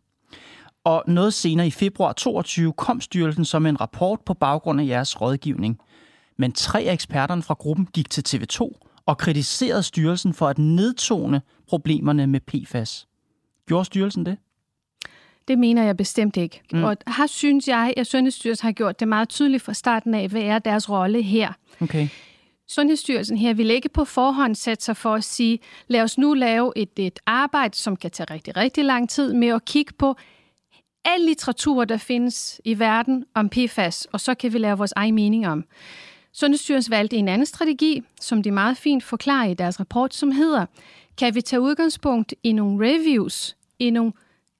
Og 0.85 1.05
noget 1.07 1.35
senere 1.35 1.67
i 1.67 1.71
februar 1.71 2.13
22 2.13 2.73
kom 2.73 3.01
styrelsen 3.01 3.45
som 3.45 3.67
en 3.67 3.81
rapport 3.81 4.21
på 4.27 4.35
baggrund 4.35 4.81
af 4.81 4.87
jeres 4.87 5.21
rådgivning. 5.21 5.81
Men 6.37 6.53
tre 6.53 6.81
af 6.81 6.93
eksperterne 6.93 7.43
fra 7.43 7.55
gruppen 7.55 7.87
gik 7.87 8.11
til 8.11 8.25
TV2 8.29 8.71
og 9.07 9.19
kritiserede 9.19 9.83
styrelsen 9.83 10.35
for 10.35 10.49
at 10.49 10.59
nedtone 10.59 11.43
problemerne 11.69 12.27
med 12.27 12.41
PFAS. 12.41 13.09
Gjorde 13.67 13.85
styrelsen 13.85 14.27
det? 14.27 14.39
Det 15.49 15.59
mener 15.59 15.83
jeg 15.83 15.97
bestemt 15.97 16.37
ikke. 16.37 16.61
Mm. 16.73 16.85
Og 16.85 16.97
her 17.07 17.27
synes 17.27 17.69
jeg, 17.69 17.95
at 17.97 18.07
Sundhedsstyrelsen 18.07 18.67
har 18.67 18.73
gjort 18.73 19.01
det 19.01 19.09
meget 19.09 19.29
tydeligt 19.29 19.63
fra 19.63 19.75
starten 19.75 20.15
af, 20.15 20.29
hvad 20.29 20.43
er 20.43 20.59
deres 20.59 20.91
rolle 20.91 21.23
her. 21.23 21.53
Okay. 21.81 22.09
Sundhedsstyrelsen 22.69 23.37
her 23.37 23.55
vil 23.55 23.71
ikke 23.71 23.89
på 23.89 24.05
forhånd 24.05 24.55
sætte 24.55 24.85
sig 24.85 24.97
for 24.97 25.15
at 25.15 25.25
sige, 25.25 25.59
lad 25.89 26.03
os 26.03 26.19
nu 26.19 26.35
lave 26.35 26.73
et, 26.77 26.99
et 26.99 27.19
arbejde, 27.27 27.77
som 27.77 27.97
kan 27.97 28.11
tage 28.11 28.27
rigtig, 28.31 28.57
rigtig 28.57 28.85
lang 28.85 29.11
tid 29.11 29.33
med 29.33 29.49
at 29.49 29.65
kigge 29.65 29.93
på 29.99 30.15
al 31.05 31.21
litteratur, 31.21 31.85
der 31.85 31.97
findes 31.97 32.61
i 32.65 32.79
verden 32.79 33.25
om 33.35 33.49
PFAS, 33.49 34.07
og 34.13 34.21
så 34.21 34.35
kan 34.35 34.53
vi 34.53 34.59
lave 34.59 34.79
vores 34.79 34.93
egen 34.97 35.15
mening 35.15 35.49
om. 35.49 35.65
Sundhedsstyrelsen 36.33 36.91
valgte 36.91 37.17
en 37.17 37.29
anden 37.29 37.47
strategi, 37.47 38.03
som 38.21 38.43
de 38.43 38.51
meget 38.51 38.77
fint 38.77 39.05
forklarer 39.05 39.49
i 39.49 39.55
deres 39.55 39.81
rapport, 39.81 40.15
som 40.15 40.33
hedder, 40.33 40.67
kan 41.19 41.35
vi 41.35 41.41
tage 41.41 41.61
udgangspunkt 41.61 42.35
i 42.43 42.53
nogle 42.53 42.89
reviews, 42.89 43.57
i 43.79 43.91
nogle 43.91 44.13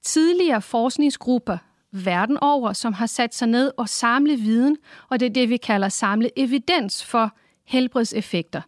tidligere 0.05 0.61
forskningsgrupper 0.61 1.57
verden 1.91 2.37
over, 2.41 2.73
som 2.73 2.93
har 2.93 3.05
sat 3.05 3.35
sig 3.35 3.47
ned 3.47 3.71
og 3.77 3.89
samle 3.89 4.35
viden, 4.37 4.77
og 5.09 5.19
det 5.19 5.25
er 5.25 5.29
det, 5.29 5.49
vi 5.49 5.57
kalder 5.57 5.89
samle 5.89 6.29
evidens 6.39 7.05
for 7.05 7.35
helbredseffekter. 7.65 8.61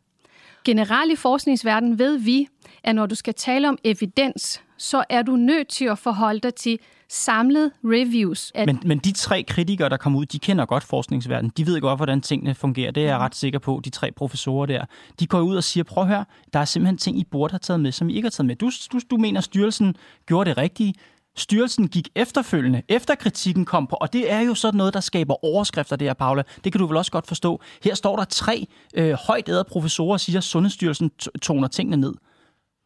Generelt 0.65 1.11
i 1.11 1.15
forskningsverdenen 1.15 1.99
ved 1.99 2.17
vi, 2.17 2.47
at 2.83 2.95
når 2.95 3.05
du 3.05 3.15
skal 3.15 3.33
tale 3.33 3.69
om 3.69 3.77
evidens, 3.83 4.61
så 4.77 5.03
er 5.09 5.21
du 5.21 5.35
nødt 5.35 5.67
til 5.67 5.85
at 5.85 5.97
forholde 5.97 6.39
dig 6.39 6.55
til 6.55 6.79
samlede 7.09 7.71
reviews. 7.83 8.51
At 8.55 8.65
Men, 8.65 8.79
men 8.85 8.97
de 8.97 9.11
tre 9.11 9.43
kritikere, 9.43 9.89
der 9.89 9.97
kom 9.97 10.15
ud, 10.15 10.25
de 10.25 10.39
kender 10.39 10.65
godt 10.65 10.83
forskningsverdenen. 10.83 11.51
De 11.57 11.65
ved 11.65 11.81
godt, 11.81 11.99
hvordan 11.99 12.21
tingene 12.21 12.55
fungerer. 12.55 12.91
Det 12.91 13.03
er 13.03 13.07
jeg 13.07 13.17
ret 13.17 13.35
sikker 13.35 13.59
på, 13.59 13.81
de 13.85 13.89
tre 13.89 14.11
professorer 14.11 14.65
der. 14.65 14.85
De 15.19 15.27
går 15.27 15.39
ud 15.39 15.55
og 15.55 15.63
siger, 15.63 15.83
prøv 15.83 16.03
at 16.03 16.09
høre, 16.09 16.25
der 16.53 16.59
er 16.59 16.65
simpelthen 16.65 16.97
ting, 16.97 17.19
I 17.19 17.23
burde 17.23 17.51
have 17.51 17.59
taget 17.59 17.79
med, 17.79 17.91
som 17.91 18.09
I 18.09 18.15
ikke 18.15 18.25
har 18.25 18.29
taget 18.29 18.47
med. 18.47 18.55
Du, 18.55 18.71
du, 18.91 18.99
du 19.11 19.17
mener, 19.17 19.41
styrelsen 19.41 19.95
gjorde 20.25 20.49
det 20.49 20.57
rigtige. 20.57 20.93
Styrelsen 21.37 21.87
gik 21.87 22.09
efterfølgende, 22.15 22.81
efter 22.89 23.15
kritikken 23.15 23.65
kom 23.65 23.87
på, 23.87 23.95
og 24.01 24.13
det 24.13 24.31
er 24.31 24.39
jo 24.39 24.55
sådan 24.55 24.77
noget, 24.77 24.93
der 24.93 24.99
skaber 24.99 25.45
overskrifter, 25.45 25.95
det 25.95 26.07
her, 26.07 26.13
Paula. 26.13 26.43
Det 26.63 26.71
kan 26.71 26.79
du 26.79 26.87
vel 26.87 26.97
også 26.97 27.11
godt 27.11 27.27
forstå. 27.27 27.61
Her 27.83 27.95
står 27.95 28.15
der 28.15 28.25
tre 28.25 28.67
øh, 28.93 29.13
højt 29.13 29.49
ædre 29.49 29.65
professorer 29.65 30.17
siger, 30.17 30.37
at 30.37 30.43
Sundhedsstyrelsen 30.43 31.11
toner 31.41 31.67
tingene 31.67 31.97
ned. 31.97 32.13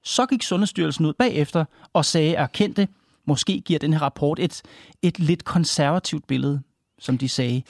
Så 0.04 0.26
gik 0.26 0.44
Sundhedsstyrelsen 0.44 1.06
ud 1.06 1.14
bagefter 1.14 1.66
og 1.94 2.06
sagde, 2.06 2.38
at 2.38 2.52
kendte, 2.52 2.88
måske 3.28 3.62
giver 3.66 3.80
den 3.80 3.94
her 3.94 4.02
rapport 4.02 4.40
et, 4.40 4.62
et 5.02 5.20
lidt 5.20 5.46
konservativt 5.46 6.28
billede, 6.28 6.62
som 7.00 7.18
de 7.18 7.30
sagde. 7.30 7.62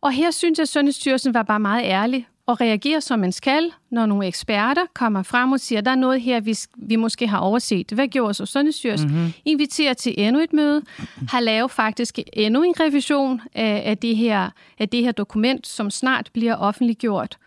Og 0.00 0.12
her 0.12 0.30
synes 0.30 0.58
jeg, 0.58 0.62
at 0.62 0.68
Sundhedsstyrelsen 0.68 1.34
var 1.34 1.42
bare 1.42 1.60
meget 1.60 1.84
ærlig 1.84 2.26
og 2.48 2.60
reagerer 2.60 3.00
som 3.00 3.18
man 3.18 3.32
skal, 3.32 3.72
når 3.90 4.06
nogle 4.06 4.26
eksperter 4.26 4.82
kommer 4.94 5.22
frem 5.22 5.52
og 5.52 5.60
siger, 5.60 5.80
der 5.80 5.90
er 5.90 5.94
noget 5.94 6.20
her, 6.20 6.40
vi, 6.40 6.56
vi 6.76 6.96
måske 6.96 7.26
har 7.26 7.38
overset. 7.38 7.90
Hvad 7.90 8.08
gjorde 8.08 8.34
så 8.34 8.46
Sundhedsstyrelsen? 8.46 9.08
Mhm. 9.08 9.18
Mm-hmm. 9.18 9.32
Inviterer 9.44 9.94
til 9.94 10.14
endnu 10.16 10.42
et 10.42 10.52
møde, 10.52 10.82
har 11.28 11.40
lavet 11.40 11.70
faktisk 11.70 12.18
endnu 12.32 12.62
en 12.62 12.80
revision 12.80 13.40
af, 13.54 13.82
af, 13.84 13.98
det 13.98 14.16
her, 14.16 14.50
af 14.78 14.88
det 14.88 15.04
her 15.04 15.12
dokument, 15.12 15.66
som 15.66 15.90
snart 15.90 16.30
bliver 16.32 16.54
offentliggjort. 16.54 17.38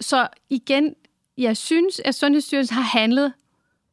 Så 0.00 0.28
igen, 0.50 0.94
jeg 1.38 1.56
synes, 1.56 2.00
at 2.04 2.14
Sundhedsstyrelsen 2.14 2.74
har 2.74 2.98
handlet 2.98 3.32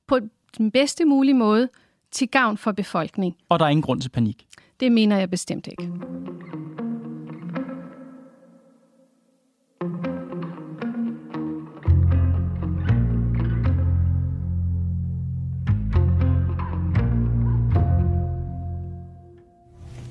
på 0.07 0.19
den 0.57 0.71
bedste 0.71 1.05
mulige 1.05 1.33
måde 1.33 1.69
til 2.11 2.27
gavn 2.27 2.57
for 2.57 2.71
befolkningen. 2.71 3.39
Og 3.49 3.59
der 3.59 3.65
er 3.65 3.69
ingen 3.69 3.83
grund 3.83 4.01
til 4.01 4.09
panik. 4.09 4.45
Det 4.79 4.91
mener 4.91 5.17
jeg 5.17 5.29
bestemt 5.29 5.67
ikke. 5.67 5.91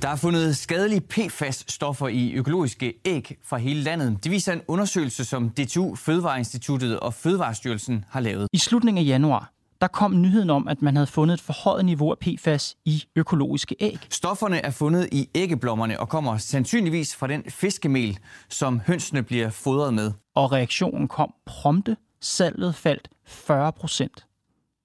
Der 0.03 0.09
er 0.09 0.17
fundet 0.17 0.57
skadelige 0.57 1.01
PFAS-stoffer 1.01 2.09
i 2.09 2.33
økologiske 2.33 2.95
æg 3.05 3.39
fra 3.45 3.57
hele 3.57 3.81
landet. 3.83 4.25
Det 4.25 4.33
viser 4.33 4.53
en 4.53 4.63
undersøgelse, 4.69 5.25
som 5.25 5.51
DTU, 5.51 5.95
Fødevareinstituttet 5.95 7.01
og 7.01 7.15
Fødevarestyrelsen 7.15 8.05
har 8.09 8.21
lavet. 8.21 8.49
I 8.53 8.59
slutningen 8.59 9.05
af 9.05 9.09
januar, 9.09 9.53
der 9.81 9.87
kom 9.87 10.21
nyheden 10.21 10.51
om, 10.51 10.69
at 10.69 10.83
man 10.83 10.97
havde 10.97 11.07
fundet 11.07 11.35
et 11.35 11.41
forhøjet 11.41 11.85
niveau 11.85 12.11
af 12.11 12.19
PFAS 12.19 12.77
i 12.85 13.05
økologiske 13.17 13.77
æg. 13.81 13.99
Stofferne 14.11 14.65
er 14.65 14.71
fundet 14.71 15.09
i 15.13 15.29
æggeblommerne 15.35 16.01
og 16.01 16.09
kommer 16.09 16.37
sandsynligvis 16.37 17.17
fra 17.17 17.27
den 17.27 17.43
fiskemel, 17.49 18.19
som 18.49 18.81
hønsene 18.87 19.23
bliver 19.23 19.51
fodret 19.51 19.95
med. 19.95 20.13
Og 20.35 20.53
reaktionen 20.53 21.09
kom 21.09 21.35
prompte. 21.47 21.97
Salget 22.21 22.75
faldt 22.75 23.09
40 23.27 23.73
procent. 23.73 24.27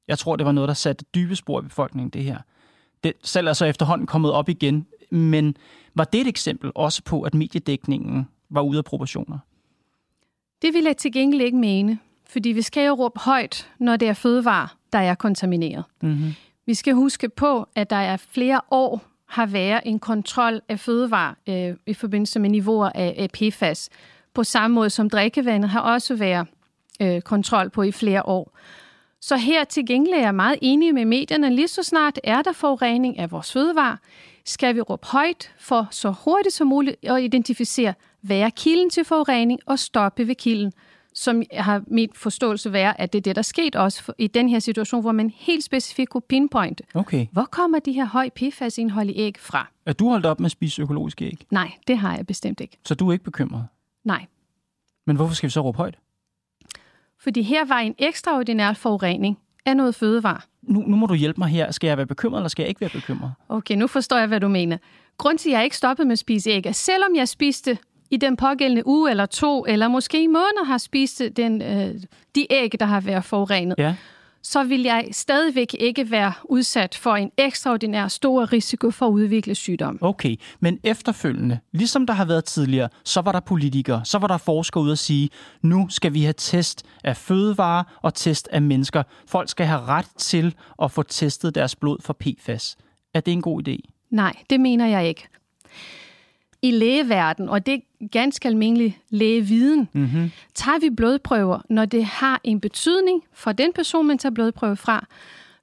Jeg 0.08 0.20
tror, 0.20 0.36
det 0.36 0.46
var 0.46 0.52
noget, 0.52 0.68
der 0.68 0.74
satte 0.74 1.06
dybe 1.16 1.36
spor 1.36 1.60
i 1.60 1.64
befolkningen, 1.64 2.10
det 2.10 2.24
her. 2.24 2.38
Det 3.04 3.14
salg 3.24 3.48
er 3.48 3.54
så 3.54 3.66
efterhånden 3.66 4.08
kommet 4.08 4.32
op 4.32 4.50
igen, 4.50 4.88
men 5.16 5.58
var 5.96 6.04
det 6.04 6.22
et 6.22 6.28
eksempel 6.28 6.72
også 6.76 7.04
på, 7.04 7.22
at 7.22 7.34
mediedækningen 7.34 8.28
var 8.50 8.62
ude 8.62 8.78
af 8.78 8.86
proportioner? 8.86 9.38
Det 10.62 10.74
vil 10.74 10.84
jeg 10.84 10.98
til 10.98 11.12
gengæld 11.12 11.42
ikke 11.42 11.58
mene, 11.58 12.00
fordi 12.30 12.50
vi 12.50 12.62
skal 12.62 12.88
jo 12.88 12.94
råbe 12.94 13.20
højt, 13.20 13.72
når 13.80 13.96
det 13.96 14.08
er 14.08 14.14
fødevare, 14.14 14.68
der 14.94 15.00
er 15.00 15.16
kontamineret. 15.16 15.84
Mm-hmm. 16.02 16.34
Vi 16.66 16.74
skal 16.74 16.94
huske 16.94 17.30
på, 17.30 17.68
at 17.76 17.90
der 17.90 17.96
er 17.96 18.18
flere 18.18 18.62
år 18.72 19.02
har 19.26 19.46
været 19.46 19.82
en 19.86 20.00
kontrol 20.00 20.62
af 20.70 20.80
fødevare 20.80 21.36
øh, 21.50 21.76
i 21.86 21.94
forbindelse 21.94 22.40
med 22.40 22.50
niveauer 22.50 22.90
af, 22.96 23.16
af 23.18 23.30
PFAS. 23.30 23.90
På 24.34 24.44
samme 24.44 24.76
måde 24.76 24.90
som 24.90 25.10
drikkevandet 25.10 25.70
har 25.70 25.80
også 25.80 26.16
været 26.16 26.48
øh, 27.02 27.22
kontrol 27.22 27.70
på 27.70 27.82
i 27.82 27.92
flere 27.92 28.26
år. 28.26 28.58
Så 29.22 29.38
her 29.38 29.64
til 29.64 29.86
gengæld 29.86 30.16
er 30.16 30.22
jeg 30.22 30.36
meget 30.36 30.60
enig 30.62 30.94
med 30.94 31.06
medierne. 31.06 31.56
Lige 31.56 31.68
så 31.68 31.84
snart 31.84 32.20
er 32.24 32.42
der 32.42 32.52
forurening 32.52 33.20
af 33.20 33.32
vores 33.32 33.54
fødevare, 33.54 33.98
skal 34.46 34.76
vi 34.76 34.82
råbe 34.82 35.08
højt 35.08 35.54
for 35.60 35.88
så 35.92 36.12
hurtigt 36.12 36.56
som 36.56 36.68
muligt 36.68 36.96
at 37.04 37.24
identificere, 37.24 37.94
hvad 38.22 38.38
er 38.40 38.50
kilden 38.50 38.90
til 38.90 39.06
forurening, 39.06 39.60
og 39.66 39.80
stoppe 39.80 40.28
ved 40.28 40.36
kilden 40.36 40.74
som 41.18 41.44
har 41.54 41.84
mit 41.88 42.18
forståelse 42.18 42.72
være, 42.74 43.02
at 43.02 43.14
det 43.14 43.20
er 43.20 43.22
det, 43.22 43.36
der 43.36 43.42
skete 43.42 43.80
også 43.80 44.14
i 44.18 44.28
den 44.28 44.50
her 44.50 44.60
situation, 44.60 45.02
hvor 45.02 45.12
man 45.12 45.30
helt 45.36 45.64
specifikt 45.64 46.10
kunne 46.10 46.22
pinpointe, 46.22 46.84
Okay. 46.94 47.28
hvor 47.32 47.44
kommer 47.44 47.80
de 47.80 47.92
her 47.92 48.06
høje 48.06 48.30
PFAS-indhold 48.30 49.10
i 49.10 49.14
æg 49.20 49.36
fra? 49.40 49.68
Er 49.86 49.94
du 49.94 50.10
holdt 50.10 50.26
op 50.26 50.40
med 50.40 50.46
at 50.46 50.52
spise 50.52 50.82
økologiske 50.82 51.26
æg? 51.26 51.46
Nej, 51.52 51.72
det 51.88 51.98
har 51.98 52.16
jeg 52.16 52.28
bestemt 52.28 52.60
ikke. 52.62 52.78
Så 52.86 52.96
du 52.96 53.08
er 53.10 53.14
ikke 53.14 53.24
bekymret? 53.26 53.68
Nej, 54.04 54.26
Men 55.08 55.16
hvorfor 55.16 55.36
skal 55.36 55.48
vi 55.48 55.52
så 55.52 55.62
råbe 55.62 55.78
højt? 55.78 55.98
fordi 57.20 57.42
her 57.42 57.66
var 57.66 57.80
en 57.80 57.96
ekstraordinær 57.98 58.74
forurening 58.74 59.38
af 59.66 59.78
noget 59.78 59.96
fødevare. 59.96 60.42
Nu, 60.68 60.84
nu 60.88 60.96
må 60.96 61.06
du 61.06 61.14
hjælpe 61.14 61.40
mig 61.40 61.50
her. 61.50 61.72
Skal 61.72 61.88
jeg 61.88 61.98
være 61.98 62.06
bekymret, 62.06 62.40
eller 62.40 62.50
skal 62.50 62.64
jeg 62.64 62.70
ikke 62.70 62.82
være 62.82 62.90
bekymret? 62.90 63.32
Okay, 63.50 63.76
nu 63.76 63.88
forstår 63.88 64.18
jeg, 64.18 64.28
hvad 64.28 64.40
du 64.40 64.48
mener. 64.48 64.78
Grunden 65.18 65.38
til, 65.38 65.50
at 65.50 65.54
jeg 65.54 65.64
ikke 65.64 65.78
stoppede 65.78 66.08
med 66.08 66.14
at 66.14 66.20
spise 66.20 66.50
æg, 66.50 66.66
er, 66.66 66.72
selvom 66.72 67.16
jeg 67.16 67.28
spiste 67.28 67.78
i 68.12 68.18
den 68.18 68.38
pågældende 68.38 68.88
uge 68.88 69.10
eller 69.12 69.26
to, 69.26 69.66
eller 69.68 69.88
måske 69.88 70.24
i 70.24 70.28
måneder 70.28 70.66
har 70.66 70.78
spist 70.78 71.22
den, 71.38 71.62
øh, 71.62 71.96
de 72.36 72.48
æg, 72.50 72.72
der 72.80 72.86
har 72.86 73.02
været 73.02 73.24
forurenet, 73.26 73.76
Ja. 73.78 73.96
Så 74.46 74.64
vil 74.64 74.82
jeg 74.82 75.08
stadigvæk 75.12 75.76
ikke 75.80 76.12
være 76.12 76.34
udsat 76.44 76.96
for 76.96 77.16
en 77.16 77.32
ekstraordinær 77.38 78.08
stor 78.08 78.54
risiko 78.54 78.92
for 78.92 79.08
at 79.08 79.12
udvikle 79.12 79.56
sygdom. 79.56 79.98
Okay, 80.02 80.36
men 80.60 80.80
efterfølgende, 80.84 81.60
ligesom 81.72 82.06
der 82.06 82.14
har 82.14 82.26
været 82.26 82.46
tidligere, 82.46 82.90
så 83.04 83.22
var 83.22 83.32
der 83.32 83.40
politikere, 83.40 84.06
så 84.06 84.18
var 84.18 84.28
der 84.28 84.38
forskere 84.38 84.84
ude 84.84 84.92
at 84.92 85.00
sige, 85.00 85.30
nu 85.62 85.88
skal 85.90 86.14
vi 86.14 86.22
have 86.22 86.34
test 86.38 86.86
af 87.04 87.18
fødevarer 87.18 87.84
og 88.02 88.14
test 88.14 88.48
af 88.52 88.62
mennesker. 88.62 89.04
Folk 89.28 89.50
skal 89.50 89.66
have 89.66 89.82
ret 89.82 90.08
til 90.18 90.56
at 90.82 90.92
få 90.92 91.04
testet 91.04 91.56
deres 91.56 91.76
blod 91.76 91.98
for 92.02 92.14
PFAS. 92.14 92.78
Er 93.14 93.20
det 93.20 93.32
en 93.32 93.42
god 93.42 93.68
idé? 93.68 93.78
Nej, 94.10 94.34
det 94.50 94.60
mener 94.60 94.88
jeg 94.88 95.08
ikke. 95.08 95.28
I 96.66 96.72
lægeverden, 96.72 97.50
og 97.50 97.66
det 97.66 97.74
er 97.74 98.08
ganske 98.08 98.48
almindelig 98.48 99.00
lægeviden, 99.10 99.90
mm-hmm. 99.94 100.32
tager 100.54 100.80
vi 100.80 100.90
blodprøver, 100.90 101.60
når 101.70 101.86
det 101.86 102.06
har 102.06 102.42
en 102.44 102.60
betydning 102.60 103.24
for 103.34 103.52
den 103.52 103.74
person, 103.74 104.08
man 104.08 104.18
tager 104.18 104.34
blodprøve 104.34 104.76
fra. 104.76 105.08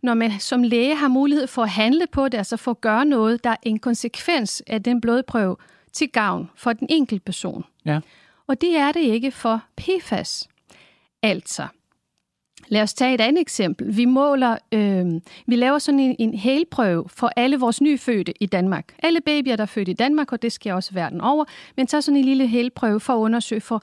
Når 0.03 0.15
man 0.15 0.41
som 0.41 0.63
læge 0.63 0.97
har 0.97 1.09
mulighed 1.09 1.47
for 1.47 1.63
at 1.63 1.69
handle 1.69 2.07
på 2.13 2.29
det, 2.29 2.39
altså 2.39 2.57
for 2.57 2.71
at 2.71 2.81
gøre 2.81 3.05
noget, 3.05 3.45
der 3.45 3.51
er 3.51 3.57
en 3.63 3.79
konsekvens 3.79 4.63
af 4.67 4.83
den 4.83 5.01
blodprøve 5.01 5.57
til 5.93 6.09
gavn 6.09 6.51
for 6.57 6.73
den 6.73 6.87
enkelte 6.91 7.25
person. 7.25 7.65
Ja. 7.85 8.01
Og 8.47 8.61
det 8.61 8.77
er 8.77 8.93
det 8.93 9.01
ikke 9.01 9.31
for 9.31 9.63
PFAS. 9.77 10.49
Altså, 11.23 11.67
Lad 12.69 12.83
os 12.83 12.95
tage 12.95 13.15
et 13.15 13.21
andet 13.21 13.41
eksempel. 13.41 13.97
Vi 13.97 14.05
måler, 14.05 14.57
øh, 14.73 15.07
vi 15.47 15.57
laver 15.57 15.79
sådan 15.79 16.01
en, 16.01 16.17
en 16.19 16.35
helprøve 16.35 17.05
for 17.09 17.33
alle 17.37 17.57
vores 17.59 17.81
nyfødte 17.81 18.33
i 18.41 18.47
Danmark. 18.47 18.95
Alle 18.99 19.21
babyer, 19.21 19.57
der 19.57 19.63
er 19.63 19.67
født 19.67 19.89
i 19.89 19.93
Danmark, 19.93 20.33
og 20.33 20.43
det 20.43 20.53
sker 20.53 20.75
også 20.75 20.95
verden 20.95 21.21
over, 21.21 21.45
men 21.77 21.87
tager 21.87 22.01
sådan 22.01 22.17
en 22.17 22.25
lille 22.25 22.47
helprøve 22.47 23.01
for 23.01 23.13
at 23.13 23.19
undersøge 23.19 23.61
for 23.61 23.83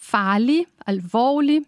farlig, 0.00 0.64
alvorlig 0.86 1.62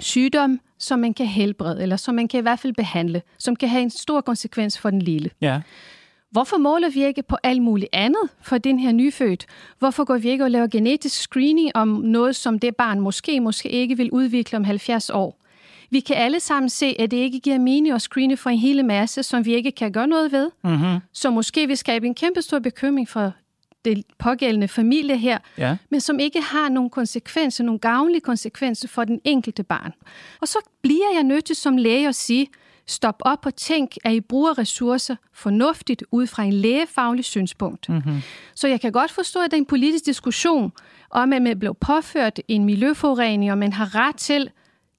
sygdom, 0.00 0.60
som 0.78 0.98
man 0.98 1.14
kan 1.14 1.26
helbrede, 1.26 1.82
eller 1.82 1.96
som 1.96 2.14
man 2.14 2.28
kan 2.28 2.38
i 2.38 2.42
hvert 2.42 2.58
fald 2.58 2.74
behandle, 2.74 3.22
som 3.38 3.56
kan 3.56 3.68
have 3.68 3.82
en 3.82 3.90
stor 3.90 4.20
konsekvens 4.20 4.78
for 4.78 4.90
den 4.90 5.02
lille. 5.02 5.30
Ja. 5.40 5.60
Hvorfor 6.30 6.56
måler 6.56 6.90
vi 6.90 7.04
ikke 7.04 7.22
på 7.22 7.36
alt 7.42 7.62
muligt 7.62 7.90
andet 7.92 8.30
for 8.42 8.58
den 8.58 8.78
her 8.78 8.92
nyfødt? 8.92 9.46
Hvorfor 9.78 10.04
går 10.04 10.16
vi 10.16 10.28
ikke 10.28 10.44
og 10.44 10.50
laver 10.50 10.66
genetisk 10.66 11.20
screening 11.20 11.70
om 11.74 11.88
noget, 11.88 12.36
som 12.36 12.58
det 12.58 12.76
barn 12.76 13.00
måske, 13.00 13.40
måske 13.40 13.68
ikke 13.68 13.96
vil 13.96 14.10
udvikle 14.10 14.56
om 14.56 14.64
70 14.64 15.10
år? 15.10 15.38
Vi 15.90 16.00
kan 16.00 16.16
alle 16.16 16.40
sammen 16.40 16.68
se, 16.68 16.96
at 16.98 17.10
det 17.10 17.16
ikke 17.16 17.40
giver 17.40 17.58
mening 17.58 17.94
at 17.94 18.02
screene 18.02 18.36
for 18.36 18.50
en 18.50 18.58
hele 18.58 18.82
masse, 18.82 19.22
som 19.22 19.44
vi 19.44 19.54
ikke 19.54 19.70
kan 19.72 19.92
gøre 19.92 20.06
noget 20.06 20.32
ved. 20.32 20.50
Mm-hmm. 20.64 20.98
Så 21.12 21.30
måske 21.30 21.66
vil 21.66 21.76
skabe 21.76 22.06
en 22.06 22.14
kæmpe 22.14 22.42
stor 22.42 22.58
bekymring 22.58 23.08
for 23.08 23.32
det 23.84 24.02
pågældende 24.18 24.68
familie 24.68 25.18
her, 25.18 25.38
Ja. 25.58 25.76
men 25.90 26.00
som 26.00 26.18
ikke 26.18 26.40
har 26.40 26.68
nogen 26.68 26.90
konsekvenser, 26.90 27.64
nogle 27.64 27.78
gavnlige 27.78 28.20
konsekvenser 28.20 28.88
for 28.88 29.04
den 29.04 29.20
enkelte 29.24 29.62
barn. 29.62 29.92
Og 30.40 30.48
så 30.48 30.58
bliver 30.82 31.12
jeg 31.14 31.22
nødt 31.22 31.44
til 31.44 31.56
som 31.56 31.76
læge 31.76 32.08
at 32.08 32.14
sige, 32.14 32.46
stop 32.86 33.16
op 33.20 33.46
og 33.46 33.54
tænk, 33.56 33.96
at 34.04 34.12
I 34.14 34.20
bruger 34.20 34.58
ressourcer 34.58 35.16
fornuftigt 35.34 36.04
ud 36.10 36.26
fra 36.26 36.42
en 36.42 36.52
lægefaglig 36.52 37.24
synspunkt. 37.24 37.88
Mm-hmm. 37.88 38.20
Så 38.54 38.68
jeg 38.68 38.80
kan 38.80 38.92
godt 38.92 39.10
forstå, 39.10 39.40
at 39.40 39.50
der 39.50 39.56
er 39.56 39.60
en 39.60 39.66
politisk 39.66 40.06
diskussion 40.06 40.72
om, 41.10 41.32
at 41.32 41.42
man 41.42 41.58
blev 41.58 41.74
påført 41.74 42.40
en 42.48 42.64
miljøforurening, 42.64 43.52
og 43.52 43.58
man 43.58 43.72
har 43.72 43.94
ret 43.94 44.16
til. 44.16 44.50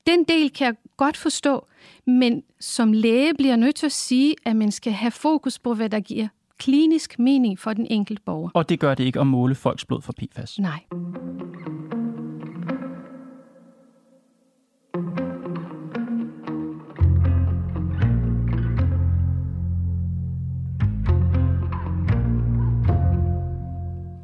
Den 0.08 0.24
del 0.24 0.50
kan 0.50 0.66
jeg 0.66 0.76
godt 0.98 1.18
forstå, 1.18 1.68
men 2.06 2.44
som 2.60 2.94
læge 2.94 3.34
bliver 3.34 3.50
jeg 3.50 3.58
nødt 3.58 3.76
til 3.76 3.86
at 3.86 3.92
sige, 3.92 4.36
at 4.46 4.56
man 4.56 4.72
skal 4.72 4.94
have 4.94 5.12
fokus 5.12 5.60
på, 5.60 5.74
hvad 5.74 5.90
der 5.90 6.00
giver 6.00 6.28
klinisk 6.60 7.20
mening 7.20 7.60
for 7.60 7.74
den 7.74 7.88
enkelte 7.90 8.22
borger. 8.26 8.50
Og 8.54 8.70
det 8.70 8.80
gør 8.80 8.96
det 8.96 9.04
ikke 9.04 9.20
at 9.20 9.28
måle 9.28 9.56
folks 9.56 9.86
blod 9.86 10.02
for 10.02 10.14
PFAS. 10.14 10.60
Nej. 10.60 10.80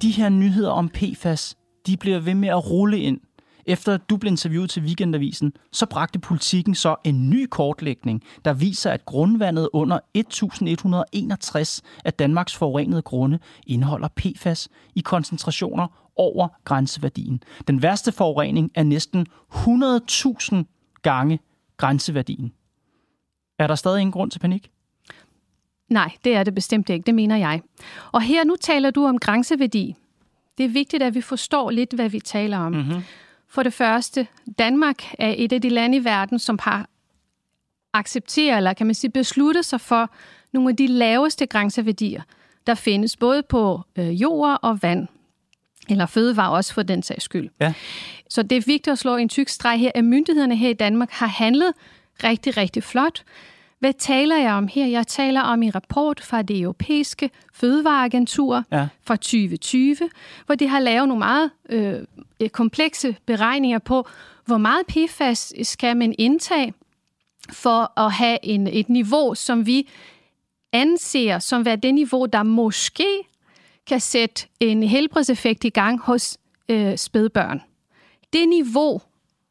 De 0.02 0.12
her 0.12 0.30
nyheder 0.30 0.72
om 0.72 0.90
PFAS, 0.90 1.58
de 1.88 1.98
bliver 1.98 2.20
ved 2.20 2.36
med 2.36 2.50
at 2.50 2.72
rulle 2.72 3.00
ind. 3.00 3.20
Efter 3.66 3.94
at 3.94 4.10
du 4.10 4.18
blev 4.18 4.32
interviewet 4.32 4.70
til 4.70 4.84
Weekendavisen, 4.84 5.54
så 5.72 5.86
bragte 5.86 6.20
politikken 6.20 6.76
så 6.76 6.96
en 7.04 7.30
ny 7.30 7.48
kortlægning, 7.52 8.24
der 8.46 8.54
viser, 8.54 8.92
at 8.92 9.06
grundvandet 9.06 9.70
under 9.74 10.00
1161 10.14 11.82
af 12.06 12.14
Danmarks 12.14 12.56
forurenede 12.56 13.02
grunde 13.02 13.40
indeholder 13.68 14.08
PFAS 14.08 14.70
i 14.96 15.00
koncentrationer 15.00 15.88
over 16.16 16.48
grænseværdien. 16.64 17.44
Den 17.68 17.82
værste 17.82 18.12
forurening 18.12 18.72
er 18.76 18.84
næsten 18.84 19.28
100.000 19.52 20.56
gange 21.02 21.40
grænseværdien. 21.78 22.54
Er 23.60 23.68
der 23.68 23.76
stadig 23.76 24.02
ingen 24.02 24.12
grund 24.12 24.32
til 24.32 24.40
panik? 24.40 24.72
Nej, 25.90 26.12
det 26.24 26.36
er 26.36 26.44
det 26.44 26.56
bestemt 26.56 26.90
ikke, 26.90 27.06
det 27.06 27.16
mener 27.16 27.38
jeg. 27.38 27.62
Og 28.12 28.22
her 28.22 28.44
nu 28.44 28.56
taler 28.62 28.92
du 28.92 29.06
om 29.06 29.18
grænseværdi. 29.20 29.96
Det 30.58 30.64
er 30.64 30.70
vigtigt, 30.70 31.04
at 31.04 31.16
vi 31.16 31.22
forstår 31.22 31.70
lidt, 31.70 31.94
hvad 31.94 32.10
vi 32.10 32.20
taler 32.20 32.58
om. 32.58 32.72
Mm-hmm. 32.72 33.04
For 33.54 33.64
det 33.64 33.74
første, 33.74 34.28
Danmark 34.60 35.04
er 35.20 35.34
et 35.38 35.54
af 35.54 35.62
de 35.62 35.70
lande 35.70 35.98
i 35.98 36.04
verden, 36.04 36.40
som 36.40 36.60
har 36.62 36.90
accepteret, 37.94 38.58
eller 38.58 38.74
kan 38.74 38.86
man 38.86 38.96
sige, 38.96 39.12
besluttet 39.12 39.66
sig 39.66 39.82
for 39.82 40.12
nogle 40.54 40.70
af 40.70 40.76
de 40.76 40.88
laveste 40.88 41.46
grænseværdier, 41.46 42.22
der 42.68 42.76
findes 42.76 43.18
både 43.18 43.44
på 43.44 43.82
øh, 43.96 44.22
jord 44.22 44.60
og 44.62 44.82
vand, 44.82 45.08
eller 45.90 46.06
fødevare 46.06 46.52
også 46.52 46.74
for 46.74 46.84
den 46.84 47.04
sags 47.04 47.24
skyld. 47.24 47.50
Ja. 47.60 47.74
Så 48.30 48.44
det 48.44 48.58
er 48.58 48.62
vigtigt 48.66 48.88
at 48.88 49.00
slå 49.00 49.16
en 49.16 49.30
tyk 49.30 49.50
streg 49.50 49.80
her, 49.80 49.92
at 49.96 50.04
myndighederne 50.04 50.56
her 50.56 50.70
i 50.70 50.74
Danmark 50.74 51.12
har 51.12 51.28
handlet 51.28 51.74
rigtig, 52.24 52.58
rigtig 52.58 52.84
flot. 52.84 53.24
Hvad 53.84 53.94
taler 53.94 54.38
jeg 54.38 54.54
om 54.54 54.68
her? 54.68 54.86
Jeg 54.86 55.08
taler 55.08 55.42
om 55.42 55.64
en 55.64 55.76
rapport 55.76 56.20
fra 56.22 56.42
det 56.42 56.62
europæiske 56.62 57.30
fødevareagentur 57.54 58.64
Ja. 58.72 58.88
fra 59.04 59.16
2020, 59.16 59.96
hvor 60.46 60.56
de 60.56 60.68
har 60.68 60.80
lavet 60.80 61.08
nogle 61.08 61.20
meget 61.20 61.52
øh, 61.70 62.50
komplekse 62.50 63.16
beregninger 63.26 63.80
på, 63.80 64.08
hvor 64.46 64.58
meget 64.58 64.86
PFAS 64.88 65.54
skal 65.64 65.98
man 65.98 66.16
indtage 66.18 66.74
for 67.52 68.00
at 68.00 68.12
have 68.12 68.38
en, 68.44 68.68
et 68.68 68.90
niveau, 68.90 69.36
som 69.36 69.66
vi 69.66 69.90
anser 70.74 71.40
som 71.40 71.66
være 71.66 71.76
det 71.76 71.94
niveau, 71.94 72.26
der 72.26 72.44
måske 72.44 73.08
kan 73.88 74.00
sætte 74.00 74.48
en 74.60 74.84
helbredseffekt 74.84 75.64
i 75.64 75.70
gang 75.70 76.00
hos 76.00 76.38
øh, 76.70 76.98
spædbørn. 76.98 77.62
Det 78.34 78.50
niveau, 78.50 79.02